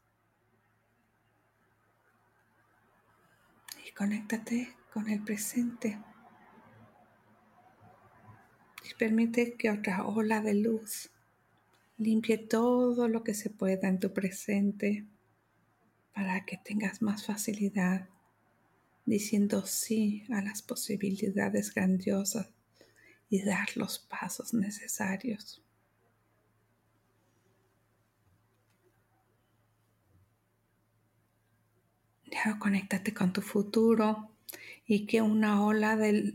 Y 3.86 3.92
conéctate 3.92 4.74
con 4.92 5.08
el 5.08 5.22
presente. 5.22 6.00
Y 8.90 8.94
permite 8.94 9.54
que 9.54 9.70
otra 9.70 10.04
ola 10.04 10.40
de 10.40 10.54
luz 10.54 11.12
limpie 11.96 12.38
todo 12.38 13.06
lo 13.06 13.22
que 13.22 13.34
se 13.34 13.50
pueda 13.50 13.86
en 13.86 14.00
tu 14.00 14.12
presente 14.12 15.06
para 16.12 16.44
que 16.44 16.56
tengas 16.56 17.02
más 17.02 17.24
facilidad 17.24 18.08
diciendo 19.04 19.66
sí 19.66 20.24
a 20.30 20.42
las 20.42 20.62
posibilidades 20.62 21.74
grandiosas 21.74 22.48
y 23.28 23.42
dar 23.42 23.76
los 23.76 23.98
pasos 23.98 24.54
necesarios. 24.54 25.62
Ya 32.30 32.58
conéctate 32.58 33.12
con 33.12 33.32
tu 33.32 33.42
futuro 33.42 34.30
y 34.86 35.06
que 35.06 35.22
una 35.22 35.64
ola 35.64 35.96
de 35.96 36.34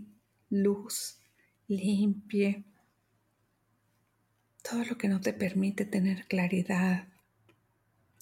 luz 0.50 1.20
limpie 1.68 2.64
todo 4.62 4.84
lo 4.84 4.98
que 4.98 5.08
no 5.08 5.22
te 5.22 5.34
permite 5.34 5.86
tener 5.86 6.28
claridad, 6.28 7.08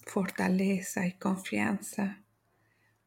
fortaleza 0.06 1.08
y 1.08 1.14
confianza 1.14 2.22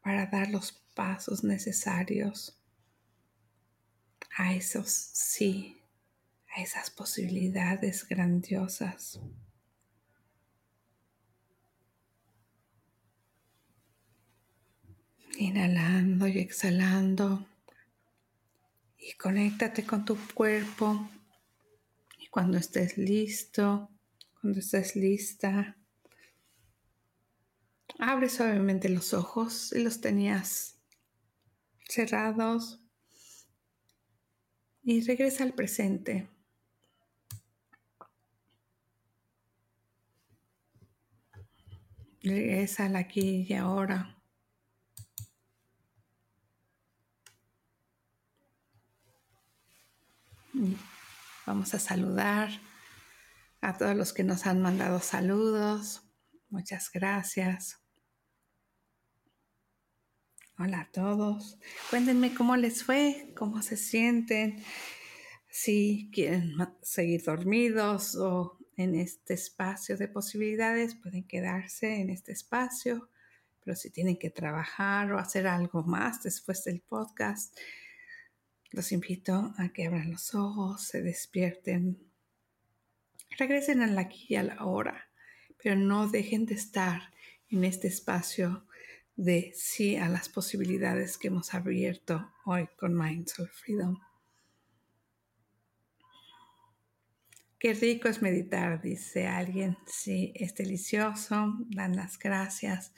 para 0.03 0.27
dar 0.27 0.51
los 0.51 0.73
pasos 0.99 1.45
necesarios 1.45 2.59
a 4.37 4.53
esos 4.53 4.91
sí, 4.91 5.81
a 6.57 6.61
esas 6.61 6.91
posibilidades 6.91 8.05
grandiosas. 8.09 9.21
Inhalando 15.39 16.27
y 16.27 16.41
exhalando. 16.41 17.47
Y 18.99 19.13
conéctate 19.13 19.87
con 19.87 20.05
tu 20.05 20.19
cuerpo. 20.35 21.09
Y 22.19 22.27
cuando 22.27 22.59
estés 22.59 22.99
listo, 22.99 23.89
cuando 24.41 24.59
estés 24.59 24.97
lista, 24.97 25.77
abre 28.01 28.29
suavemente 28.29 28.89
los 28.89 29.15
ojos 29.15 29.73
y 29.73 29.85
los 29.85 30.01
tenías 30.01 30.78
cerrados 31.89 32.81
y 34.83 35.01
regresa 35.03 35.45
al 35.45 35.55
presente. 35.55 36.29
Regresa 42.23 42.87
al 42.87 42.97
aquí 42.97 43.47
y 43.49 43.55
ahora. 43.55 44.17
Vamos 51.47 51.73
a 51.73 51.79
saludar 51.79 52.51
a 53.61 53.77
todos 53.79 53.97
los 53.97 54.13
que 54.13 54.25
nos 54.25 54.47
han 54.47 54.61
mandado 54.61 55.01
saludos. 55.01 56.03
Muchas 56.51 56.91
gracias. 56.93 57.78
Hola 60.61 60.81
a 60.81 60.91
todos. 60.91 61.57
Cuéntenme 61.89 62.35
cómo 62.35 62.57
les 62.57 62.83
fue, 62.83 63.33
cómo 63.37 63.63
se 63.63 63.77
sienten, 63.77 64.61
si 65.49 66.11
quieren 66.13 66.57
seguir 66.83 67.23
dormidos 67.23 68.17
o 68.17 68.59
en 68.77 68.97
este 68.97 69.35
espacio 69.35 69.97
de 69.97 70.09
posibilidades, 70.09 70.97
pueden 70.97 71.29
quedarse 71.29 72.01
en 72.01 72.11
este 72.11 72.33
espacio, 72.33 73.09
pero 73.61 73.77
si 73.77 73.91
tienen 73.91 74.19
que 74.19 74.31
trabajar 74.31 75.13
o 75.13 75.21
hacer 75.21 75.47
algo 75.47 75.85
más 75.85 76.25
después 76.25 76.65
del 76.65 76.81
podcast, 76.81 77.57
los 78.73 78.91
invito 78.91 79.55
a 79.59 79.69
que 79.69 79.87
abran 79.87 80.11
los 80.11 80.35
ojos, 80.35 80.83
se 80.83 81.03
despierten, 81.03 82.03
regresen 83.39 83.81
a 83.81 83.87
la 83.87 84.01
aquí 84.01 84.27
y 84.31 84.35
a 84.35 84.43
la 84.43 84.65
hora, 84.65 85.09
pero 85.63 85.77
no 85.77 86.09
dejen 86.09 86.47
de 86.47 86.55
estar 86.55 87.13
en 87.49 87.63
este 87.63 87.87
espacio 87.87 88.68
de 89.19 89.53
sí 89.53 89.97
a 89.97 90.09
las 90.09 90.29
posibilidades 90.29 91.19
que 91.19 91.27
hemos 91.27 91.53
abierto 91.53 92.33
hoy 92.45 92.69
con 92.79 92.97
Mindful 92.97 93.49
Freedom. 93.49 93.99
Qué 97.59 97.75
rico 97.75 98.07
es 98.07 98.23
meditar, 98.23 98.81
dice 98.81 99.27
alguien. 99.27 99.77
Sí, 99.89 100.33
es 100.37 100.55
delicioso, 100.55 101.57
dan 101.69 101.97
las 101.97 102.17
gracias. 102.17 102.95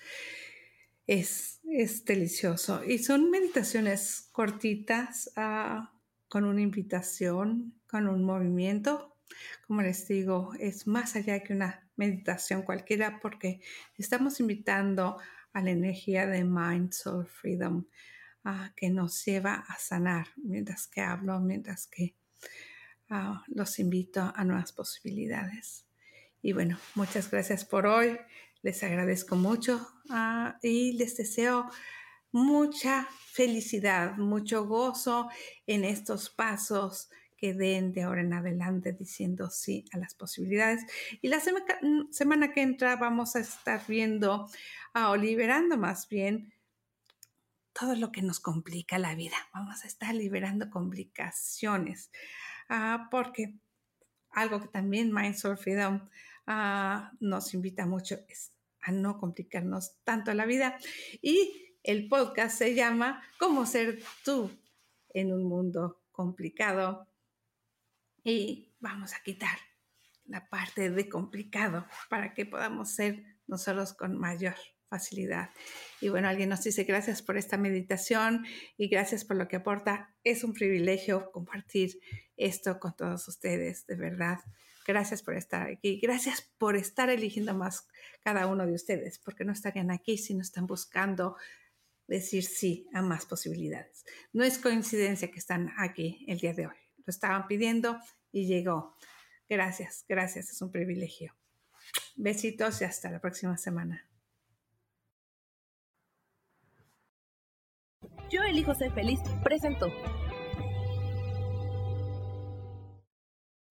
Es, 1.06 1.60
es 1.64 2.04
delicioso. 2.04 2.84
Y 2.84 2.98
son 2.98 3.30
meditaciones 3.30 4.28
cortitas, 4.30 5.32
ah, 5.36 5.90
con 6.28 6.44
una 6.44 6.60
invitación, 6.60 7.80
con 7.88 8.06
un 8.06 8.24
movimiento. 8.24 9.16
Como 9.66 9.80
les 9.80 10.06
digo, 10.06 10.52
es 10.60 10.86
más 10.86 11.16
allá 11.16 11.42
que 11.42 11.54
una 11.54 11.90
meditación 11.96 12.60
cualquiera 12.62 13.20
porque 13.20 13.62
estamos 13.96 14.38
invitando 14.40 15.16
a 15.18 15.39
la 15.54 15.70
energía 15.70 16.26
de 16.26 16.44
Mind, 16.44 16.92
Soul, 16.92 17.26
Freedom, 17.26 17.84
ah, 18.44 18.72
que 18.76 18.90
nos 18.90 19.24
lleva 19.24 19.64
a 19.68 19.76
sanar 19.78 20.28
mientras 20.36 20.86
que 20.86 21.00
hablo, 21.00 21.40
mientras 21.40 21.86
que 21.86 22.14
ah, 23.08 23.44
los 23.48 23.78
invito 23.78 24.32
a 24.34 24.44
nuevas 24.44 24.72
posibilidades. 24.72 25.84
Y 26.42 26.52
bueno, 26.52 26.78
muchas 26.94 27.30
gracias 27.30 27.64
por 27.64 27.86
hoy. 27.86 28.18
Les 28.62 28.82
agradezco 28.82 29.36
mucho 29.36 29.86
ah, 30.08 30.58
y 30.62 30.92
les 30.92 31.16
deseo 31.16 31.68
mucha 32.32 33.08
felicidad, 33.32 34.16
mucho 34.16 34.66
gozo 34.66 35.28
en 35.66 35.84
estos 35.84 36.30
pasos 36.30 37.10
que 37.40 37.54
den 37.54 37.92
de 37.92 38.02
ahora 38.02 38.20
en 38.20 38.34
adelante 38.34 38.92
diciendo 38.92 39.48
sí 39.48 39.86
a 39.92 39.98
las 39.98 40.14
posibilidades. 40.14 40.84
Y 41.22 41.28
la 41.28 41.40
semana 41.40 42.52
que 42.52 42.60
entra 42.60 42.96
vamos 42.96 43.34
a 43.34 43.40
estar 43.40 43.80
viendo 43.88 44.46
o 44.94 45.16
liberando 45.16 45.78
más 45.78 46.06
bien 46.08 46.52
todo 47.72 47.96
lo 47.96 48.12
que 48.12 48.20
nos 48.20 48.40
complica 48.40 48.98
la 48.98 49.14
vida. 49.14 49.36
Vamos 49.54 49.82
a 49.84 49.86
estar 49.86 50.14
liberando 50.14 50.68
complicaciones, 50.68 52.10
ah, 52.68 53.08
porque 53.10 53.54
algo 54.30 54.60
que 54.60 54.68
también 54.68 55.12
Minds 55.12 55.44
of 55.46 55.60
Freedom 55.62 56.06
ah, 56.46 57.12
nos 57.20 57.54
invita 57.54 57.86
mucho 57.86 58.18
es 58.28 58.52
a 58.82 58.92
no 58.92 59.18
complicarnos 59.18 59.96
tanto 60.04 60.34
la 60.34 60.44
vida. 60.44 60.78
Y 61.22 61.74
el 61.82 62.08
podcast 62.08 62.58
se 62.58 62.74
llama 62.74 63.22
Cómo 63.38 63.64
ser 63.64 64.02
tú 64.24 64.50
en 65.14 65.32
un 65.32 65.44
mundo 65.44 66.02
complicado. 66.12 67.09
Y 68.24 68.72
vamos 68.80 69.14
a 69.14 69.22
quitar 69.22 69.58
la 70.26 70.48
parte 70.48 70.90
de 70.90 71.08
complicado 71.08 71.86
para 72.08 72.34
que 72.34 72.46
podamos 72.46 72.90
ser 72.94 73.24
nosotros 73.46 73.92
con 73.92 74.18
mayor 74.18 74.54
facilidad. 74.88 75.50
Y 76.00 76.08
bueno, 76.08 76.28
alguien 76.28 76.48
nos 76.48 76.64
dice 76.64 76.84
gracias 76.84 77.22
por 77.22 77.36
esta 77.36 77.56
meditación 77.56 78.44
y 78.76 78.88
gracias 78.88 79.24
por 79.24 79.36
lo 79.36 79.48
que 79.48 79.56
aporta. 79.56 80.14
Es 80.24 80.44
un 80.44 80.52
privilegio 80.52 81.30
compartir 81.30 82.00
esto 82.36 82.78
con 82.80 82.96
todos 82.96 83.26
ustedes, 83.28 83.86
de 83.86 83.96
verdad. 83.96 84.38
Gracias 84.86 85.22
por 85.22 85.36
estar 85.36 85.68
aquí. 85.68 86.00
Gracias 86.00 86.42
por 86.58 86.76
estar 86.76 87.10
eligiendo 87.10 87.54
más 87.54 87.86
cada 88.22 88.46
uno 88.46 88.66
de 88.66 88.74
ustedes, 88.74 89.18
porque 89.18 89.44
no 89.44 89.52
estarían 89.52 89.90
aquí 89.90 90.18
si 90.18 90.34
no 90.34 90.42
están 90.42 90.66
buscando 90.66 91.36
decir 92.08 92.42
sí 92.42 92.88
a 92.92 93.02
más 93.02 93.26
posibilidades. 93.26 94.04
No 94.32 94.42
es 94.42 94.58
coincidencia 94.58 95.30
que 95.30 95.38
están 95.38 95.72
aquí 95.78 96.24
el 96.26 96.38
día 96.38 96.54
de 96.54 96.66
hoy. 96.66 96.89
Estaban 97.10 97.46
pidiendo 97.46 97.98
y 98.32 98.46
llegó. 98.46 98.96
Gracias, 99.48 100.04
gracias. 100.08 100.50
Es 100.50 100.62
un 100.62 100.70
privilegio. 100.70 101.36
Besitos 102.16 102.80
y 102.80 102.84
hasta 102.84 103.10
la 103.10 103.20
próxima 103.20 103.56
semana. 103.56 104.06
Yo 108.30 108.42
elijo 108.42 108.74
ser 108.74 108.92
feliz 108.92 109.18
presentó. 109.42 109.88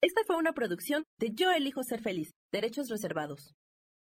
Esta 0.02 0.22
fue 0.26 0.38
una 0.38 0.54
producción 0.54 1.04
de 1.18 1.32
Yo 1.34 1.52
elijo 1.52 1.84
ser 1.84 2.02
feliz, 2.02 2.34
derechos 2.52 2.90
reservados. 2.90 3.56